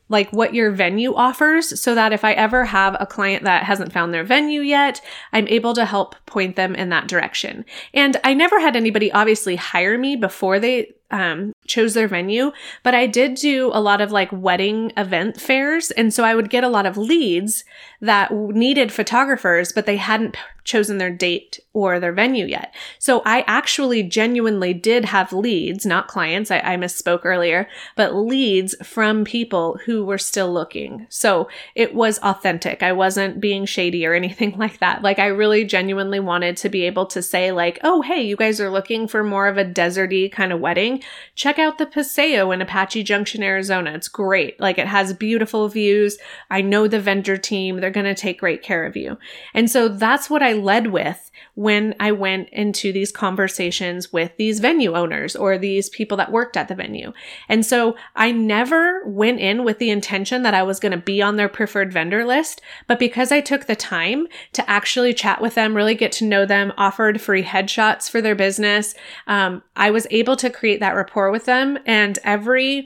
like 0.09 0.33
what 0.33 0.55
your 0.55 0.71
venue 0.71 1.15
offers 1.15 1.81
so 1.81 1.95
that 1.95 2.13
if 2.13 2.25
I 2.25 2.33
ever 2.33 2.65
have 2.65 2.97
a 3.01 3.07
client 3.07 3.45
that 3.45 3.65
hasn't 3.65 3.93
found 3.93 4.15
their 4.15 4.25
venue 4.25 4.61
yet, 4.61 5.01
I'm 5.33 5.49
able 5.49 5.75
to 5.75 5.85
help 5.85 6.15
point 6.27 6.57
them 6.57 6.75
in 6.75 6.91
that 6.91 7.09
direction. 7.09 7.65
And 7.93 8.17
I 8.23 8.35
never 8.35 8.61
had 8.61 8.77
anybody 8.77 9.11
obviously 9.11 9.57
hire 9.57 9.99
me 9.99 10.15
before 10.15 10.61
they 10.61 10.93
um, 11.11 11.53
chose 11.67 11.95
their 11.95 12.09
venue, 12.09 12.53
but 12.83 12.95
I 12.95 13.07
did 13.07 13.35
do 13.35 13.71
a 13.73 13.81
lot 13.81 14.01
of 14.01 14.13
like 14.13 14.31
wedding 14.33 14.93
event 14.97 15.41
fairs. 15.41 15.91
And 15.93 16.13
so 16.13 16.25
I 16.25 16.35
would 16.35 16.51
get 16.51 16.65
a 16.65 16.69
lot 16.69 16.87
of 16.87 16.97
leads 16.97 17.65
that 18.01 18.33
needed 18.33 18.93
photographers, 18.93 19.73
but 19.73 19.87
they 19.87 19.97
hadn't 19.97 20.37
chosen 20.67 20.99
their 20.99 21.11
date 21.11 21.61
or 21.73 22.01
their 22.01 22.13
venue 22.13 22.45
yet. 22.45 22.75
So 22.99 23.23
I 23.25 23.45
actually 23.47 24.03
genuinely 24.03 24.75
did 24.75 25.05
have 25.07 25.33
leads, 25.33 25.87
not 25.87 26.09
clients. 26.09 26.51
I, 26.51 26.59
I 26.59 26.77
misspoke 26.77 27.21
earlier, 27.25 27.69
but 27.95 28.15
leads 28.15 28.75
from 28.85 29.25
people 29.25 29.79
who 29.87 30.05
were 30.05 30.19
still 30.19 30.53
looking. 30.53 31.07
So 31.09 31.49
it 31.77 31.95
was 31.95 32.19
authentic. 32.19 32.83
I 32.83 32.93
wasn't 32.93 33.41
being 33.41 33.65
shady 33.65 34.05
or 34.05 34.15
anything 34.27 34.59
like 34.59 34.81
that. 34.81 35.03
Like 35.03 35.21
I 35.21 35.27
really 35.27 35.65
genuinely 35.65 36.21
wanted 36.21 36.57
to 36.59 36.69
be 36.69 36.83
able 36.83 37.07
to 37.07 37.23
say 37.23 37.53
like, 37.53 37.79
oh, 37.85 38.03
hey, 38.03 38.23
you 38.23 38.37
guys 38.37 38.61
are 38.61 38.71
looking 38.71 39.07
for 39.07 39.23
more 39.23 39.47
of 39.47 39.57
a 39.57 39.65
deserty 39.65 40.31
kind 40.31 40.53
of 40.53 40.61
wedding 40.61 40.96
check 41.35 41.59
out 41.59 41.79
the 41.79 41.87
Paseo 41.87 42.51
in 42.51 42.63
Apache 42.63 43.03
Junction, 43.03 43.43
Arizona. 43.43 43.93
It's 43.93 44.09
great. 44.09 44.59
Like 44.61 44.79
it 44.79 44.87
has 44.87 45.13
beautiful 45.13 45.69
views. 45.69 46.19
I 46.51 46.61
know 46.61 46.87
the 46.87 47.01
vendor 47.01 47.37
team. 47.37 47.81
They're 47.81 47.91
going 47.91 48.07
to 48.07 48.15
take 48.15 48.41
great 48.41 48.63
care 48.63 48.85
of 48.85 48.97
you. 48.97 49.19
And 49.55 49.71
so 49.71 49.89
that's 49.89 50.31
what 50.31 50.43
I 50.43 50.53
led 50.53 50.89
with 50.89 51.31
when 51.55 51.95
I 51.99 52.13
went 52.13 52.51
into 52.51 52.93
these 52.93 53.11
conversations 53.11 54.13
with 54.13 54.37
these 54.37 54.61
venue 54.61 54.95
owners 54.95 55.35
or 55.35 55.57
these 55.57 55.89
people 55.89 56.17
that 56.19 56.31
worked 56.31 56.57
at 56.57 56.69
the 56.69 56.75
venue. 56.75 57.13
And 57.49 57.65
so 57.65 57.97
I 58.15 58.31
never 58.31 59.03
went 59.07 59.41
in 59.41 59.65
with 59.65 59.79
the 59.79 59.91
intention 59.91 60.43
that 60.43 60.55
I 60.55 60.63
was 60.63 60.79
going 60.79 60.93
to 60.93 60.99
be 60.99 61.23
on 61.23 61.37
their 61.37 61.49
preferred 61.49 61.93
vendor 61.93 62.25
list, 62.25 62.61
but 62.87 62.99
because 62.99 63.33
I 63.33 63.41
took 63.41 63.67
the 63.67 63.77
time 63.77 64.27
to 64.53 64.69
actually 64.69 65.15
chat 65.15 65.41
with 65.41 65.55
them, 65.55 65.75
really 65.75 65.95
get 65.95 66.13
to 66.13 66.27
know 66.27 66.45
them, 66.45 66.73
offered 66.77 67.21
free 67.21 67.43
headshots 67.43 68.11
for 68.11 68.21
their 68.21 68.35
business, 68.35 68.95
um, 69.27 69.63
I 69.75 69.91
was 69.91 70.07
able 70.11 70.37
to 70.37 70.51
create 70.51 70.81
that 70.81 70.86
rapport 70.95 71.31
with 71.31 71.47
them. 71.47 71.79
And 71.87 72.19
every 72.23 72.85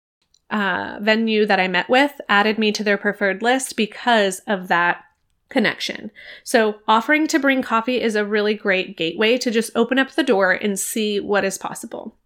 uh, 0.51 0.99
venue 1.01 1.47
that 1.47 1.61
I 1.61 1.69
met 1.69 1.89
with 1.89 2.21
added 2.29 2.59
me 2.59 2.73
to 2.73 2.85
their 2.85 2.99
preferred 2.99 3.43
list 3.43 3.77
because 3.77 4.41
of 4.41 4.69
that 4.69 5.05
connection. 5.49 6.11
So, 6.45 6.77
offering 6.89 7.27
to 7.29 7.39
bring 7.39 7.63
coffee 7.63 8.01
is 8.01 8.17
a 8.17 8.25
really 8.25 8.55
great 8.55 8.97
gateway 8.97 9.39
to 9.39 9.51
just 9.51 9.71
open 9.75 9.99
up 9.99 10.13
the 10.13 10.23
door 10.23 10.53
and 10.53 10.79
see 10.79 11.21
what 11.21 11.45
is 11.45 11.59
possible. 11.59 12.17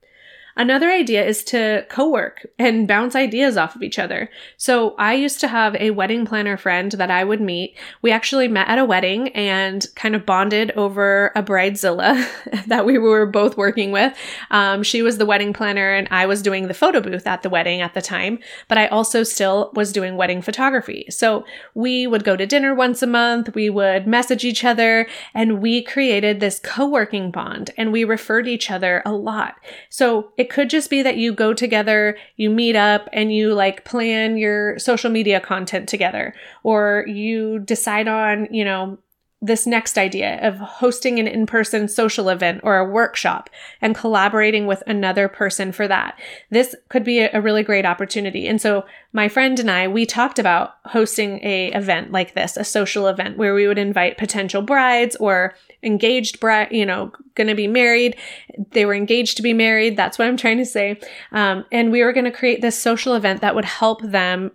Another 0.56 0.90
idea 0.90 1.24
is 1.24 1.44
to 1.44 1.86
co 1.88 2.08
work 2.08 2.46
and 2.58 2.88
bounce 2.88 3.14
ideas 3.14 3.56
off 3.56 3.76
of 3.76 3.82
each 3.82 3.98
other. 3.98 4.30
So, 4.56 4.94
I 4.96 5.14
used 5.14 5.40
to 5.40 5.48
have 5.48 5.74
a 5.76 5.90
wedding 5.90 6.26
planner 6.26 6.56
friend 6.56 6.92
that 6.92 7.10
I 7.10 7.24
would 7.24 7.40
meet. 7.40 7.76
We 8.02 8.10
actually 8.10 8.48
met 8.48 8.68
at 8.68 8.78
a 8.78 8.84
wedding 8.84 9.28
and 9.30 9.86
kind 9.94 10.14
of 10.14 10.26
bonded 10.26 10.72
over 10.72 11.32
a 11.36 11.42
bridezilla 11.42 12.26
that 12.66 12.84
we 12.84 12.98
were 12.98 13.26
both 13.26 13.56
working 13.56 13.92
with. 13.92 14.16
Um, 14.50 14.82
she 14.82 15.02
was 15.02 15.18
the 15.18 15.26
wedding 15.26 15.52
planner 15.52 15.92
and 15.92 16.08
I 16.10 16.26
was 16.26 16.42
doing 16.42 16.68
the 16.68 16.74
photo 16.74 17.00
booth 17.00 17.26
at 17.26 17.42
the 17.42 17.50
wedding 17.50 17.80
at 17.80 17.94
the 17.94 18.02
time, 18.02 18.38
but 18.68 18.78
I 18.78 18.86
also 18.88 19.22
still 19.22 19.70
was 19.74 19.92
doing 19.92 20.16
wedding 20.16 20.42
photography. 20.42 21.06
So, 21.10 21.44
we 21.74 22.06
would 22.06 22.24
go 22.24 22.36
to 22.36 22.46
dinner 22.46 22.74
once 22.74 23.02
a 23.02 23.06
month, 23.06 23.54
we 23.54 23.70
would 23.70 24.06
message 24.06 24.44
each 24.44 24.64
other, 24.64 25.06
and 25.34 25.60
we 25.62 25.82
created 25.82 26.40
this 26.40 26.58
co 26.58 26.86
working 26.86 27.30
bond 27.30 27.70
and 27.76 27.92
we 27.92 28.04
referred 28.04 28.48
each 28.48 28.70
other 28.70 29.02
a 29.04 29.12
lot. 29.12 29.54
So, 29.88 30.32
it 30.40 30.48
could 30.48 30.70
just 30.70 30.88
be 30.88 31.02
that 31.02 31.18
you 31.18 31.34
go 31.34 31.52
together, 31.52 32.16
you 32.36 32.48
meet 32.48 32.74
up, 32.74 33.10
and 33.12 33.30
you 33.30 33.52
like 33.52 33.84
plan 33.84 34.38
your 34.38 34.78
social 34.78 35.10
media 35.10 35.38
content 35.38 35.86
together, 35.86 36.32
or 36.62 37.04
you 37.06 37.58
decide 37.58 38.08
on, 38.08 38.48
you 38.50 38.64
know, 38.64 38.96
this 39.42 39.66
next 39.66 39.98
idea 39.98 40.38
of 40.40 40.56
hosting 40.56 41.18
an 41.18 41.26
in 41.26 41.44
person 41.44 41.88
social 41.88 42.30
event 42.30 42.62
or 42.62 42.78
a 42.78 42.88
workshop 42.88 43.50
and 43.82 43.94
collaborating 43.94 44.66
with 44.66 44.82
another 44.86 45.28
person 45.28 45.72
for 45.72 45.86
that. 45.86 46.18
This 46.48 46.74
could 46.88 47.04
be 47.04 47.18
a 47.20 47.40
really 47.42 47.62
great 47.62 47.84
opportunity. 47.84 48.48
And 48.48 48.62
so 48.62 48.86
my 49.12 49.28
friend 49.28 49.60
and 49.60 49.70
I, 49.70 49.88
we 49.88 50.06
talked 50.06 50.38
about 50.38 50.76
hosting 50.86 51.44
a 51.44 51.68
event 51.72 52.12
like 52.12 52.32
this, 52.32 52.56
a 52.56 52.64
social 52.64 53.08
event 53.08 53.36
where 53.36 53.54
we 53.54 53.66
would 53.66 53.78
invite 53.78 54.16
potential 54.16 54.62
brides 54.62 55.16
or 55.16 55.54
engaged 55.82 56.42
you 56.70 56.86
know, 56.86 57.12
going 57.34 57.48
to 57.48 57.54
be 57.54 57.68
married. 57.68 58.16
They 58.72 58.84
were 58.84 58.94
engaged 58.94 59.36
to 59.36 59.42
be 59.42 59.54
married. 59.54 59.96
That's 59.96 60.18
what 60.18 60.28
I'm 60.28 60.36
trying 60.36 60.58
to 60.58 60.66
say. 60.66 61.00
Um, 61.32 61.64
and 61.72 61.90
we 61.90 62.02
were 62.02 62.12
going 62.12 62.24
to 62.24 62.30
create 62.30 62.60
this 62.60 62.80
social 62.80 63.14
event 63.14 63.40
that 63.40 63.54
would 63.54 63.64
help 63.64 64.02
them 64.02 64.52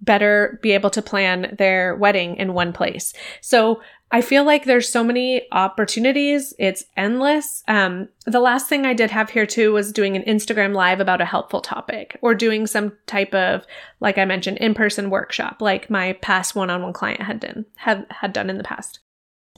better 0.00 0.58
be 0.62 0.72
able 0.72 0.90
to 0.90 1.00
plan 1.00 1.54
their 1.58 1.94
wedding 1.96 2.36
in 2.36 2.52
one 2.52 2.72
place. 2.72 3.14
So 3.40 3.80
I 4.10 4.20
feel 4.20 4.44
like 4.44 4.64
there's 4.64 4.88
so 4.88 5.02
many 5.02 5.50
opportunities. 5.50 6.54
It's 6.58 6.84
endless. 6.96 7.64
Um, 7.66 8.08
the 8.24 8.38
last 8.38 8.68
thing 8.68 8.84
I 8.84 8.94
did 8.94 9.10
have 9.10 9.30
here 9.30 9.46
too 9.46 9.72
was 9.72 9.92
doing 9.92 10.14
an 10.14 10.22
Instagram 10.22 10.74
live 10.74 11.00
about 11.00 11.20
a 11.20 11.24
helpful 11.24 11.60
topic 11.60 12.18
or 12.22 12.34
doing 12.34 12.66
some 12.66 12.92
type 13.06 13.34
of, 13.34 13.66
like 13.98 14.18
I 14.18 14.24
mentioned, 14.24 14.58
in-person 14.58 15.10
workshop, 15.10 15.60
like 15.60 15.90
my 15.90 16.12
past 16.14 16.54
one-on-one 16.54 16.92
client 16.92 17.22
had 17.22 17.40
done, 17.40 17.64
have, 17.76 18.04
had 18.10 18.32
done 18.32 18.50
in 18.50 18.58
the 18.58 18.64
past. 18.64 19.00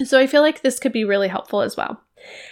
So 0.04 0.18
I 0.18 0.26
feel 0.26 0.42
like 0.42 0.62
this 0.62 0.78
could 0.78 0.92
be 0.92 1.04
really 1.04 1.28
helpful 1.28 1.62
as 1.62 1.76
well. 1.76 2.02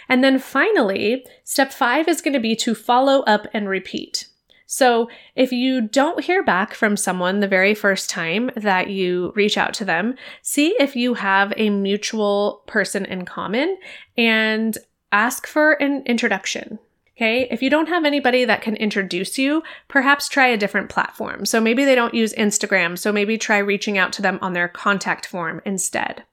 And 0.07 0.23
then 0.23 0.39
finally, 0.39 1.25
step 1.43 1.73
five 1.73 2.07
is 2.07 2.21
going 2.21 2.33
to 2.33 2.39
be 2.39 2.55
to 2.57 2.73
follow 2.73 3.21
up 3.21 3.47
and 3.53 3.67
repeat. 3.69 4.27
So, 4.69 5.09
if 5.33 5.53
you 5.53 5.79
don't 5.79 6.25
hear 6.25 6.43
back 6.43 6.73
from 6.73 6.97
someone 6.97 7.39
the 7.39 7.47
very 7.47 7.73
first 7.73 8.09
time 8.09 8.51
that 8.57 8.89
you 8.89 9.31
reach 9.33 9.57
out 9.57 9.73
to 9.75 9.85
them, 9.85 10.15
see 10.41 10.75
if 10.77 10.93
you 10.93 11.13
have 11.13 11.53
a 11.55 11.69
mutual 11.69 12.63
person 12.67 13.05
in 13.05 13.23
common 13.23 13.77
and 14.17 14.77
ask 15.13 15.47
for 15.47 15.73
an 15.73 16.03
introduction. 16.05 16.79
Okay. 17.15 17.47
If 17.49 17.63
you 17.63 17.69
don't 17.69 17.87
have 17.87 18.05
anybody 18.05 18.45
that 18.45 18.61
can 18.61 18.75
introduce 18.75 19.39
you, 19.39 19.63
perhaps 19.87 20.29
try 20.29 20.47
a 20.47 20.57
different 20.57 20.89
platform. 20.89 21.45
So 21.45 21.59
maybe 21.59 21.83
they 21.83 21.95
don't 21.95 22.13
use 22.13 22.33
Instagram. 22.33 22.95
So 22.95 23.11
maybe 23.11 23.39
try 23.39 23.57
reaching 23.57 23.97
out 23.97 24.13
to 24.13 24.21
them 24.21 24.37
on 24.41 24.53
their 24.53 24.67
contact 24.67 25.25
form 25.25 25.61
instead. 25.65 26.25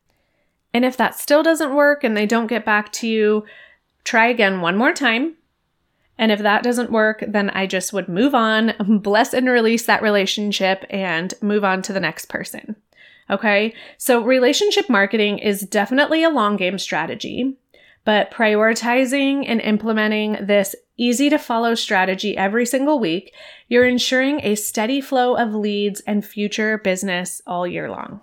And 0.74 0.84
if 0.84 0.96
that 0.98 1.18
still 1.18 1.42
doesn't 1.42 1.74
work 1.74 2.04
and 2.04 2.16
they 2.16 2.26
don't 2.26 2.48
get 2.48 2.66
back 2.66 2.92
to 2.94 3.08
you, 3.08 3.46
try 4.04 4.26
again 4.26 4.60
one 4.60 4.76
more 4.76 4.92
time 4.92 5.36
and 6.18 6.30
if 6.30 6.40
that 6.40 6.62
doesn't 6.62 6.92
work, 6.92 7.24
then 7.26 7.50
I 7.50 7.66
just 7.66 7.92
would 7.92 8.08
move 8.08 8.34
on, 8.34 8.74
bless 9.02 9.34
and 9.34 9.48
release 9.48 9.86
that 9.86 10.02
relationship, 10.02 10.84
and 10.90 11.34
move 11.42 11.64
on 11.64 11.82
to 11.82 11.92
the 11.92 12.00
next 12.00 12.26
person. 12.26 12.76
Okay, 13.30 13.74
so 13.96 14.22
relationship 14.22 14.88
marketing 14.88 15.38
is 15.38 15.62
definitely 15.62 16.22
a 16.22 16.30
long 16.30 16.56
game 16.56 16.78
strategy, 16.78 17.56
but 18.04 18.30
prioritizing 18.30 19.44
and 19.46 19.60
implementing 19.62 20.36
this 20.40 20.76
easy 20.96 21.30
to 21.30 21.38
follow 21.38 21.74
strategy 21.74 22.36
every 22.36 22.66
single 22.66 23.00
week, 23.00 23.34
you're 23.66 23.86
ensuring 23.86 24.40
a 24.42 24.54
steady 24.54 25.00
flow 25.00 25.36
of 25.36 25.54
leads 25.54 26.00
and 26.00 26.24
future 26.24 26.78
business 26.78 27.40
all 27.46 27.66
year 27.66 27.90
long. 27.90 28.20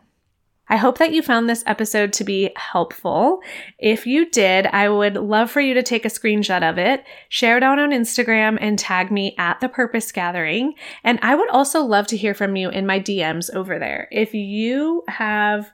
I 0.71 0.77
hope 0.77 0.99
that 0.99 1.11
you 1.11 1.21
found 1.21 1.49
this 1.49 1.65
episode 1.67 2.13
to 2.13 2.23
be 2.23 2.51
helpful. 2.55 3.41
If 3.77 4.07
you 4.07 4.29
did, 4.29 4.67
I 4.67 4.87
would 4.87 5.15
love 5.17 5.51
for 5.51 5.59
you 5.59 5.73
to 5.73 5.83
take 5.83 6.05
a 6.05 6.09
screenshot 6.09 6.67
of 6.67 6.77
it, 6.77 7.03
share 7.27 7.57
it 7.57 7.63
out 7.63 7.77
on 7.77 7.91
Instagram, 7.91 8.57
and 8.61 8.79
tag 8.79 9.11
me 9.11 9.35
at 9.37 9.59
the 9.59 9.67
Purpose 9.67 10.13
Gathering. 10.13 10.75
And 11.03 11.19
I 11.21 11.35
would 11.35 11.49
also 11.49 11.81
love 11.81 12.07
to 12.07 12.17
hear 12.17 12.33
from 12.33 12.55
you 12.55 12.69
in 12.69 12.85
my 12.85 13.01
DMs 13.01 13.53
over 13.53 13.79
there. 13.79 14.07
If 14.11 14.33
you 14.33 15.03
have 15.09 15.69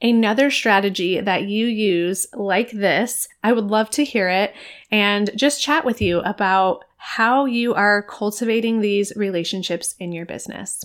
another 0.00 0.52
strategy 0.52 1.20
that 1.20 1.48
you 1.48 1.66
use 1.66 2.28
like 2.32 2.70
this, 2.70 3.26
I 3.42 3.52
would 3.52 3.66
love 3.66 3.90
to 3.90 4.04
hear 4.04 4.28
it 4.28 4.54
and 4.92 5.36
just 5.36 5.60
chat 5.60 5.84
with 5.84 6.00
you 6.00 6.20
about 6.20 6.84
how 6.96 7.44
you 7.46 7.74
are 7.74 8.04
cultivating 8.04 8.80
these 8.80 9.12
relationships 9.16 9.96
in 9.98 10.12
your 10.12 10.26
business. 10.26 10.84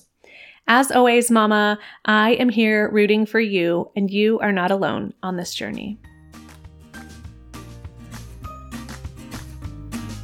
As 0.67 0.91
always, 0.91 1.29
Mama, 1.29 1.77
I 2.05 2.31
am 2.35 2.47
here 2.47 2.89
rooting 2.89 3.25
for 3.25 3.39
you, 3.39 3.91
and 3.97 4.09
you 4.09 4.39
are 4.39 4.53
not 4.53 4.71
alone 4.71 5.13
on 5.21 5.35
this 5.35 5.53
journey. 5.53 5.99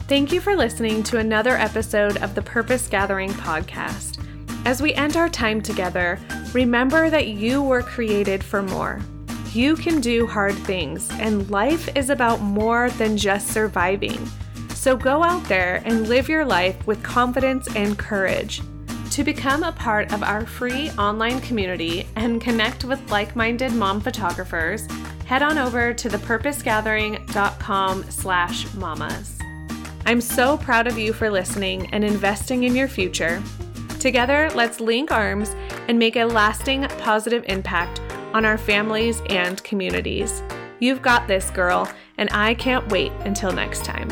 Thank 0.08 0.32
you 0.32 0.40
for 0.40 0.56
listening 0.56 1.04
to 1.04 1.18
another 1.18 1.58
episode 1.58 2.18
of 2.24 2.36
the 2.36 2.42
Purpose 2.42 2.88
Gathering 2.88 3.32
podcast. 3.32 4.26
As 4.66 4.82
we 4.82 4.94
end 4.94 5.18
our 5.18 5.30
time 5.30 5.62
together, 5.62 6.18
remember 6.54 7.10
that 7.10 7.28
you 7.28 7.62
were 7.62 7.84
created 7.84 8.42
for 8.42 8.64
more. 8.64 9.02
You 9.52 9.76
can 9.76 10.00
do 10.00 10.26
hard 10.26 10.56
things, 10.56 11.10
and 11.20 11.50
life 11.52 11.90
is 11.98 12.10
about 12.10 12.40
more 12.40 12.90
than 12.92 13.18
just 13.18 13.50
surviving. 13.50 14.26
So 14.70 14.96
go 14.96 15.22
out 15.22 15.44
there 15.50 15.84
and 15.84 16.08
live 16.08 16.30
your 16.30 16.46
life 16.46 16.88
with 16.88 17.04
confidence 17.04 17.68
and 17.76 18.00
courage. 18.00 18.62
To 19.20 19.26
become 19.26 19.64
a 19.64 19.74
part 19.74 20.14
of 20.14 20.24
our 20.24 20.46
free 20.46 20.92
online 20.92 21.42
community 21.42 22.08
and 22.16 22.40
connect 22.40 22.86
with 22.86 23.12
like-minded 23.12 23.74
mom 23.74 24.00
photographers, 24.00 24.88
head 25.26 25.42
on 25.44 25.58
over 25.58 25.94
to 25.94 26.08
thepurposegathering.com 26.08 28.04
slash 28.10 28.74
mamas. 28.76 29.38
I'm 30.06 30.22
so 30.22 30.56
proud 30.56 30.88
of 30.88 30.98
you 30.98 31.12
for 31.12 31.30
listening 31.30 31.88
and 31.94 32.06
investing 32.06 32.64
in 32.64 32.78
your 32.78 32.88
future. 32.88 33.44
Together, 34.00 34.50
let's 34.56 34.80
link 34.80 35.12
arms 35.12 35.54
and 35.90 36.00
make 36.00 36.16
a 36.16 36.24
lasting 36.24 36.84
positive 37.00 37.44
impact 37.50 38.00
on 38.34 38.46
our 38.46 38.58
families 38.58 39.22
and 39.30 39.62
communities. 39.66 40.42
You've 40.80 41.02
got 41.02 41.28
this, 41.28 41.50
girl, 41.50 41.92
and 42.18 42.30
I 42.32 42.54
can't 42.54 42.90
wait 42.90 43.12
until 43.26 43.52
next 43.52 43.84
time. 43.84 44.08